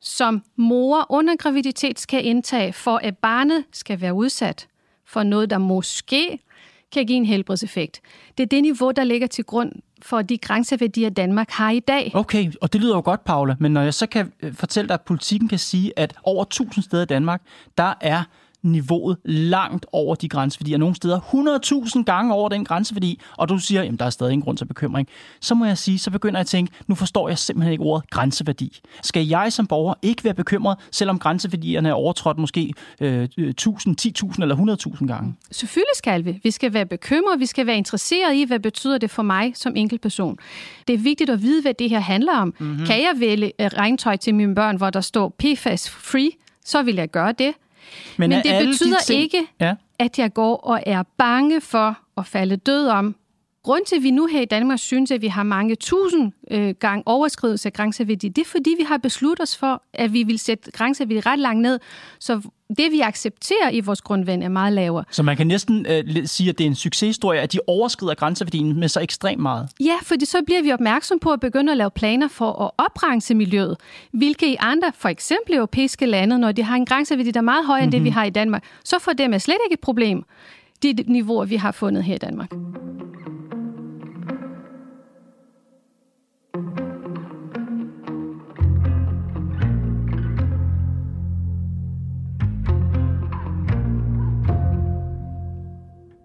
som 0.03 0.43
mor 0.57 1.07
under 1.09 1.37
graviditet 1.37 2.01
skal 2.01 2.27
indtage, 2.27 2.73
for 2.73 2.97
at 2.97 3.19
barnet 3.19 3.65
skal 3.73 4.01
være 4.01 4.15
udsat 4.15 4.69
for 5.07 5.23
noget, 5.23 5.51
der 5.51 5.59
måske 5.59 6.39
kan 6.93 7.07
give 7.07 7.17
en 7.17 7.27
helbredseffekt. 7.27 8.01
Det 8.39 8.43
er 8.43 8.47
det 8.47 8.63
niveau, 8.63 8.91
der 8.91 9.05
ligger 9.05 9.27
til 9.27 9.45
grund 9.45 9.73
for 10.03 10.23
de 10.23 10.39
grænseværdier, 10.39 11.11
Danmark 11.11 11.51
har 11.51 11.71
i 11.71 11.81
dag. 11.81 12.11
Okay, 12.15 12.53
og 12.61 12.73
det 12.73 12.81
lyder 12.81 12.95
jo 12.95 13.03
godt, 13.05 13.25
Paula, 13.25 13.57
men 13.59 13.73
når 13.73 13.83
jeg 13.83 13.95
så 13.95 14.07
kan 14.07 14.33
øh, 14.43 14.55
fortælle 14.55 14.89
dig, 14.89 14.95
at 14.95 15.01
politikken 15.01 15.49
kan 15.49 15.59
sige, 15.59 15.93
at 15.99 16.15
over 16.23 16.43
1000 16.43 16.85
steder 16.85 17.03
i 17.03 17.07
Danmark, 17.07 17.43
der 17.79 17.95
er 18.01 18.23
niveauet 18.63 19.17
langt 19.25 19.87
over 19.93 20.15
de 20.15 20.29
grænseværdier. 20.29 20.79
Nogle 20.79 20.95
steder 20.95 21.21
100.000 21.97 22.03
gange 22.03 22.35
over 22.35 22.49
den 22.49 22.65
grænseværdi, 22.65 23.21
og 23.37 23.49
du 23.49 23.59
siger, 23.59 23.83
at 23.83 24.01
der 24.01 24.07
er 24.07 24.11
stadig 24.11 24.33
ingen 24.33 24.45
grund 24.45 24.59
til 24.59 24.65
bekymring. 24.65 25.09
Så 25.41 25.55
må 25.55 25.65
jeg 25.65 25.79
sige, 25.79 25.99
så 25.99 26.11
begynder 26.11 26.39
jeg 26.39 26.41
at 26.41 26.47
tænke, 26.47 26.73
nu 26.87 26.95
forstår 26.95 27.29
jeg 27.29 27.39
simpelthen 27.39 27.73
ikke 27.73 27.85
ordet 27.85 28.11
grænseværdi. 28.11 28.81
Skal 29.03 29.27
jeg 29.27 29.53
som 29.53 29.67
borger 29.67 29.95
ikke 30.03 30.25
være 30.25 30.35
bekymret, 30.35 30.79
selvom 30.91 31.19
grænseværdierne 31.19 31.89
er 31.89 31.93
overtrådt 31.93 32.39
måske 32.39 32.73
øh, 33.01 33.29
1000, 33.39 33.97
10.000 34.35 34.43
eller 34.43 34.97
100.000 34.97 35.07
gange? 35.07 35.35
Selvfølgelig 35.51 35.97
skal 35.97 36.25
vi. 36.25 36.41
Vi 36.43 36.51
skal 36.51 36.75
være 36.75 36.87
bekymrede, 36.87 37.39
vi 37.39 37.47
skal 37.47 37.67
være 37.67 37.77
interesseret 37.77 38.35
i, 38.35 38.45
hvad 38.45 38.61
betyder 38.61 38.99
det 38.99 39.11
for 39.11 39.23
mig 39.23 39.53
som 39.55 39.77
enkeltperson. 39.77 40.39
Det 40.89 40.95
er 40.95 40.99
vigtigt 40.99 41.31
at 41.31 41.43
vide, 41.43 41.63
hvad 41.63 41.75
det 41.75 41.91
her 41.91 42.01
handler 42.01 42.37
om. 42.37 42.55
Mhm. 42.59 42.69
Mm-hmm. 42.69 42.87
Kan 42.87 42.97
jeg 42.97 43.15
vælge 43.19 43.53
øh, 43.61 43.67
regntøj 43.67 44.17
til 44.17 44.35
mine 44.35 44.55
børn, 44.55 44.77
hvor 44.77 44.91
der 44.91 45.01
står 45.01 45.35
PFAS-free, 45.39 46.31
så 46.65 46.83
vil 46.83 46.95
jeg 46.95 47.11
gøre 47.11 47.33
det. 47.33 47.53
Men, 48.17 48.31
Men 48.31 48.43
det 48.43 48.51
alle 48.53 48.67
de 48.67 48.73
betyder 48.73 48.99
ting- 49.07 49.23
ikke, 49.23 49.47
Ja. 49.61 49.75
at 49.99 50.19
jeg 50.19 50.33
går 50.35 50.57
og 50.57 50.83
er 50.87 51.03
bange 51.19 51.61
for 51.61 51.99
at 52.17 52.27
falde 52.27 52.57
død 52.57 52.89
om. 52.89 53.15
Grund 53.65 53.85
til, 53.87 53.97
at 53.97 54.03
vi 54.03 54.11
nu 54.11 54.27
her 54.27 54.41
i 54.41 54.45
Danmark 54.45 54.79
synes, 54.79 55.11
at 55.11 55.23
vi 55.23 55.27
har 55.27 55.43
mange 55.43 55.75
tusind 55.75 56.33
øh, 56.51 56.75
gange 56.81 57.03
overskridelse 57.07 57.69
af 57.69 57.73
grænseværdi, 57.73 58.29
det 58.29 58.43
er 58.43 58.49
fordi, 58.49 58.75
vi 58.79 58.85
har 58.89 58.97
besluttet 58.97 59.43
os 59.43 59.57
for, 59.57 59.83
at 59.95 60.13
vi 60.13 60.23
vil 60.23 60.39
sætte 60.39 60.71
grænseværdi 60.71 61.21
ret 61.21 61.39
langt 61.39 61.63
ned, 61.63 61.79
så 62.19 62.41
det, 62.79 62.93
vi 62.93 63.01
accepterer 63.01 63.71
i 63.73 63.81
vores 63.81 64.01
grundvand, 64.01 64.43
er 64.45 64.49
meget 64.49 64.73
lavere. 64.73 65.05
Så 65.11 65.23
man 65.23 65.37
kan 65.37 65.47
næsten 65.47 65.87
øh, 65.89 66.27
sige, 66.27 66.49
at 66.51 66.59
det 66.59 66.65
er 66.65 66.69
en 66.69 66.75
succeshistorie, 66.75 67.41
at 67.41 67.53
de 67.53 67.59
overskrider 67.67 68.15
grænseværdien 68.15 68.81
med 68.81 68.89
så 68.89 69.01
ekstremt 69.01 69.43
meget. 69.43 69.69
Ja, 69.81 69.95
fordi 70.03 70.25
så 70.25 70.39
bliver 70.47 70.63
vi 70.63 70.73
opmærksom 70.73 71.19
på 71.19 71.31
at 71.31 71.41
begynde 71.41 71.73
at 71.73 71.79
lave 71.79 71.91
planer 71.91 72.29
for 72.29 72.63
at 72.65 72.71
oprense 72.79 73.35
miljøet, 73.35 73.77
hvilke 74.13 74.53
i 74.53 74.57
andre, 74.61 74.93
for 74.99 75.09
eksempel 75.09 75.55
europæiske 75.55 76.07
lande, 76.07 76.39
når 76.39 76.53
de 76.53 76.63
har 76.63 76.77
en 76.77 76.87
grænseværdi, 76.87 77.31
der 77.31 77.41
er 77.41 77.45
meget 77.45 77.67
højere 77.67 77.85
end 77.85 77.93
det, 77.93 78.05
vi 78.05 78.09
Mhm. 78.09 78.15
har 78.15 78.25
i 78.25 78.31
Danmark, 78.31 78.65
så 78.85 78.99
får 78.99 79.13
dem 79.13 79.35
er 79.35 79.39
slet 79.39 79.57
ikke 79.67 79.75
et 79.75 79.81
problem, 79.81 80.25
de 80.83 80.95
niveauer, 81.07 81.45
vi 81.45 81.57
har 81.57 81.73
fundet 81.73 82.05
her 82.05 82.15
i 82.15 82.19
Danmark. 82.19 82.51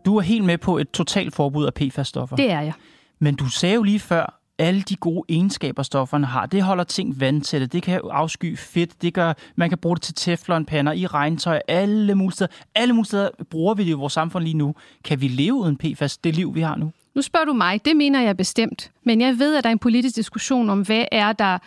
Du 0.08 0.18
er 0.18 0.22
helt 0.22 0.46
med 0.46 0.58
på 0.58 0.78
et 0.78 0.92
totalt 0.92 1.36
forbud 1.36 1.66
af 1.66 1.74
PFAS-stoffer. 1.74 2.36
Det 2.36 2.52
er 2.52 2.62
jeg. 2.62 2.74
Men 3.20 3.36
du 3.36 3.50
sagde 3.50 3.76
jo 3.76 3.84
lige 3.84 4.00
før, 4.00 4.40
alle 4.60 4.82
de 4.82 4.96
gode 4.96 5.24
egenskaber, 5.30 5.84
stofferne 5.84 6.26
har. 6.26 6.46
Det 6.46 6.64
holder 6.64 6.84
ting 6.84 7.20
vandtætte, 7.20 7.68
det 7.68 7.84
kan 7.84 8.02
afsky 8.12 8.58
fedt, 8.58 9.02
det 9.02 9.14
gør, 9.14 9.34
man 9.56 9.70
kan 9.70 9.78
bruge 9.78 9.96
det 9.96 10.04
til 10.04 10.14
teflonpander, 10.16 10.92
i 10.92 11.08
regntøj, 11.08 11.60
alle 11.68 12.16
mulige 12.16 12.34
steder. 12.34 12.52
Alle 12.76 12.94
mulige 12.94 13.06
steder 13.06 13.30
bruger 13.50 13.74
vi 13.74 13.84
det 13.84 13.90
i 13.90 13.94
vores 13.94 14.14
samfund 14.14 14.44
lige 14.44 14.58
nu. 14.58 14.76
Kan 15.04 15.22
vi 15.22 15.28
leve 15.28 15.54
uden 15.54 15.78
PFAS, 15.78 16.18
det 16.18 16.36
liv, 16.36 16.56
vi 16.56 16.62
har 16.62 16.76
nu? 16.76 16.92
Nu 17.16 17.22
spørger 17.22 17.46
du 17.46 17.54
mig, 17.54 17.86
det 17.86 17.96
mener 17.96 18.22
jeg 18.22 18.38
bestemt. 18.38 18.92
Men 19.04 19.22
jeg 19.22 19.40
ved, 19.40 19.56
at 19.56 19.64
der 19.64 19.70
er 19.70 19.72
en 19.72 19.80
politisk 19.80 20.16
diskussion 20.16 20.70
om, 20.70 20.82
hvad 20.82 21.06
er 21.12 21.34
der 21.34 21.58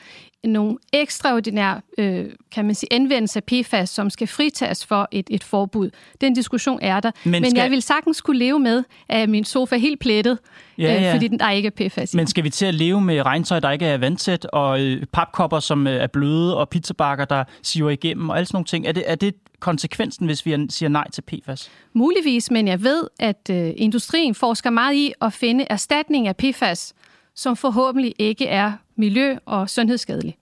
nogle 0.45 0.77
ekstraordinære, 0.93 1.81
øh, 1.99 2.27
kan 2.51 2.65
man 2.65 2.75
sige, 2.75 2.93
anvendelse 2.93 3.39
af 3.39 3.45
PFAS, 3.45 3.91
som 3.91 4.11
skal 4.11 4.27
fritages 4.27 4.87
for 4.87 5.09
et, 5.13 5.27
et 5.31 5.45
forbud. 5.45 5.91
Den 6.21 6.35
diskussion 6.35 6.79
er 6.83 7.01
der. 7.01 7.11
Men, 7.25 7.43
Men 7.43 7.51
skal... 7.51 7.61
jeg 7.61 7.71
vil 7.71 7.83
sagtens 7.83 8.21
kunne 8.21 8.39
leve 8.39 8.59
med, 8.59 8.85
at 9.09 9.29
min 9.29 9.45
sofa 9.45 9.77
er 9.77 9.81
helt 9.81 10.01
plettet, 10.01 10.39
ja, 10.79 10.85
ja. 10.85 11.07
Øh, 11.07 11.15
fordi 11.15 11.29
der 11.29 11.51
ikke 11.51 11.73
er 11.77 11.89
PFAS. 11.89 12.15
Men 12.15 12.27
skal 12.27 12.45
vi 12.45 12.51
til 12.51 12.67
at 12.67 12.75
leve 12.75 13.01
med 13.01 13.23
regntøj, 13.23 13.61
der 13.61 13.71
ikke 13.71 13.87
er 13.87 13.99
vandtæt, 13.99 14.45
og 14.45 14.81
øh, 14.81 15.07
papkopper, 15.13 15.61
som 15.61 15.87
øh, 15.87 15.95
er 15.95 16.07
bløde, 16.07 16.57
og 16.57 16.69
pizzabakker, 16.69 17.25
der 17.25 17.45
siver 17.63 17.91
igennem, 17.91 18.29
og 18.29 18.37
alle 18.37 18.47
sådan 18.47 18.57
nogle 18.57 18.67
ting? 18.67 18.87
Er 18.87 18.93
det, 18.93 19.05
er 19.07 19.15
det 19.15 19.35
konsekvensen, 19.61 20.27
hvis 20.27 20.47
vi 20.47 20.57
siger 20.69 20.89
nej 20.89 21.11
til 21.11 21.23
PFAS? 21.23 21.71
Muligvis, 21.93 22.51
men 22.51 22.69
jeg 22.69 22.83
ved, 22.83 23.05
at 23.19 23.51
øh, 23.51 23.73
industrien 23.77 24.35
forsker 24.35 24.71
meget 24.71 24.95
i 24.95 25.13
at 25.21 25.33
finde 25.33 25.67
erstatning 25.71 26.29
af 26.29 26.37
PFAS, 26.37 26.95
som 27.35 27.57
forhåbentlig 27.57 28.15
ikke 28.19 28.47
er 28.47 28.73
miljø- 28.97 29.37
og 29.47 29.71
sundhedsskadelig. 29.71 30.37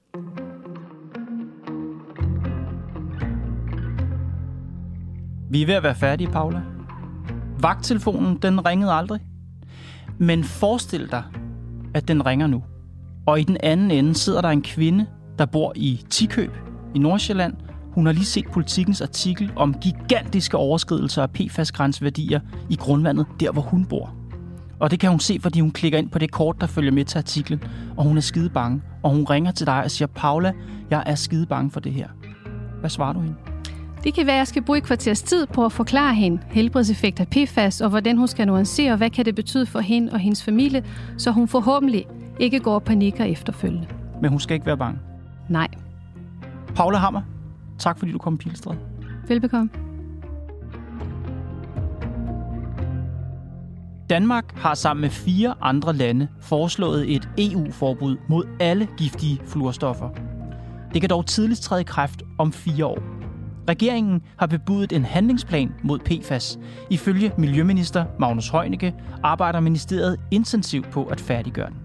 Vi 5.51 5.63
er 5.63 5.67
ved 5.67 5.75
at 5.75 5.83
være 5.83 5.95
færdige, 5.95 6.31
Paula. 6.31 6.63
Vagttelefonen, 7.61 8.37
den 8.37 8.67
ringede 8.67 8.93
aldrig. 8.93 9.21
Men 10.19 10.45
forestil 10.45 11.11
dig, 11.11 11.23
at 11.95 12.09
den 12.09 12.27
ringer 12.27 12.47
nu. 12.47 12.63
Og 13.27 13.41
i 13.41 13.43
den 13.43 13.57
anden 13.63 13.91
ende 13.91 14.15
sidder 14.15 14.41
der 14.41 14.49
en 14.49 14.63
kvinde, 14.63 15.07
der 15.39 15.47
bor 15.47 15.73
i 15.77 16.05
Tikøb 16.11 16.51
i 16.95 16.99
Nordsjælland. 16.99 17.55
Hun 17.93 18.07
har 18.07 18.13
lige 18.13 18.25
set 18.25 18.47
politikens 18.53 19.01
artikel 19.01 19.53
om 19.57 19.75
gigantiske 19.75 20.57
overskridelser 20.57 21.23
af 21.23 21.31
PFAS-grænseværdier 21.31 22.41
i 22.71 22.77
grundvandet, 22.77 23.27
der 23.41 23.53
hvor 23.53 23.63
hun 23.63 23.87
bor. 23.87 24.18
Og 24.81 24.91
det 24.91 25.01
kan 25.01 25.11
hun 25.11 25.21
se, 25.21 25.39
fordi 25.43 25.61
hun 25.61 25.71
klikker 25.71 25.99
ind 25.99 26.11
på 26.11 26.19
det 26.19 26.31
kort, 26.31 26.61
der 26.61 26.67
følger 26.67 26.93
med 26.93 27.05
til 27.05 27.19
artiklen, 27.19 27.63
og 27.97 28.05
hun 28.05 28.17
er 28.17 28.21
skide 28.21 28.51
bange. 28.51 28.83
Og 29.03 29.11
hun 29.11 29.25
ringer 29.25 29.51
til 29.51 29.67
dig 29.67 29.85
og 29.85 29.91
siger, 29.91 30.09
Paula, 30.09 30.53
jeg 30.91 31.03
er 31.07 31.15
skide 31.15 31.47
bange 31.47 31.71
for 31.71 31.81
det 31.81 31.93
her. 31.93 32.09
Hvad 32.81 32.91
svarer 32.91 33.13
du 33.13 33.21
hende? 33.21 33.35
Det 34.05 34.15
kan 34.15 34.27
være, 34.27 34.35
at 34.35 34.39
jeg 34.39 34.47
skal 34.47 34.63
bruge 34.63 34.79
et 34.79 34.85
kvarters 34.85 35.23
tid 35.23 35.47
på 35.47 35.65
at 35.65 35.73
forklare 35.73 36.15
hende 36.15 36.43
helbredseffekter 36.51 37.25
af 37.25 37.47
PFAS, 37.47 37.81
og 37.81 37.91
hvordan 37.91 38.17
hun 38.17 38.29
skal 38.29 38.47
nuancere, 38.47 38.93
og 38.93 38.97
hvad 38.99 39.11
kan 39.11 39.25
det 39.25 39.35
betyde 39.35 39.67
for 39.67 39.81
hende 39.81 40.13
og 40.13 40.19
hendes 40.19 40.45
familie, 40.45 40.85
så 41.17 41.31
hun 41.31 41.49
forhåbentlig 41.49 42.07
ikke 42.41 42.61
går 42.61 42.75
og 42.75 42.83
panikker 42.83 43.25
efterfølgende. 43.25 43.87
Men 44.23 44.31
hun 44.31 44.41
skal 44.41 44.55
ikke 44.55 44.67
være 44.67 44.77
bange? 44.77 44.99
Nej. 45.49 45.69
Paula 46.75 46.99
Hammer, 46.99 47.23
tak 47.79 47.99
fordi 47.99 48.13
du 48.13 48.19
kom 48.19 48.35
i 48.35 48.37
Pilestræd. 48.37 48.77
Velbekomme. 49.29 49.71
Danmark 54.11 54.57
har 54.57 54.75
sammen 54.75 55.01
med 55.01 55.11
fire 55.11 55.55
andre 55.61 55.93
lande 55.93 56.29
foreslået 56.41 57.15
et 57.15 57.29
EU-forbud 57.39 58.17
mod 58.29 58.45
alle 58.61 58.89
giftige 58.97 59.41
fluorstoffer. 59.47 60.09
Det 60.93 61.01
kan 61.01 61.11
dog 61.11 61.27
tidligst 61.27 61.63
træde 61.63 61.81
i 61.81 61.85
kraft 61.85 62.23
om 62.39 62.53
fire 62.53 62.87
år. 62.87 62.99
Regeringen 63.69 64.23
har 64.37 64.47
bebudet 64.47 64.93
en 64.93 65.05
handlingsplan 65.05 65.75
mod 65.83 65.99
PFAS. 65.99 66.59
Ifølge 66.91 67.33
Miljøminister 67.39 68.05
Magnus 68.19 68.49
Heunicke 68.49 68.95
arbejder 69.23 69.61
ministeriet 69.61 70.17
intensivt 70.31 70.91
på 70.91 71.05
at 71.05 71.21
færdiggøre 71.21 71.71
den. 71.71 71.77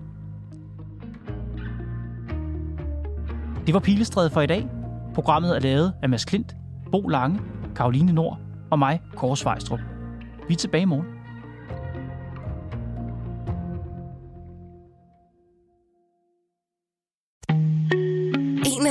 Det 3.66 3.74
var 3.74 3.80
Pilestræde 3.80 4.30
for 4.30 4.42
i 4.42 4.48
dag. 4.48 4.68
Programmet 5.14 5.56
er 5.56 5.60
lavet 5.60 5.94
af 6.02 6.10
Mads 6.10 6.26
Klint, 6.26 6.56
Bo 6.92 7.08
Lange, 7.08 7.40
Karoline 7.76 8.14
Nord 8.14 8.40
og 8.72 8.80
mig, 8.80 9.02
Kåre 9.16 9.38
Svejstrup. 9.38 9.80
Vi 10.48 10.54
er 10.54 10.58
tilbage 10.58 10.82
i 10.82 10.86
morgen. 10.86 11.23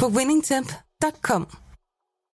på 0.00 0.08
winningtemp.com. 0.08 1.46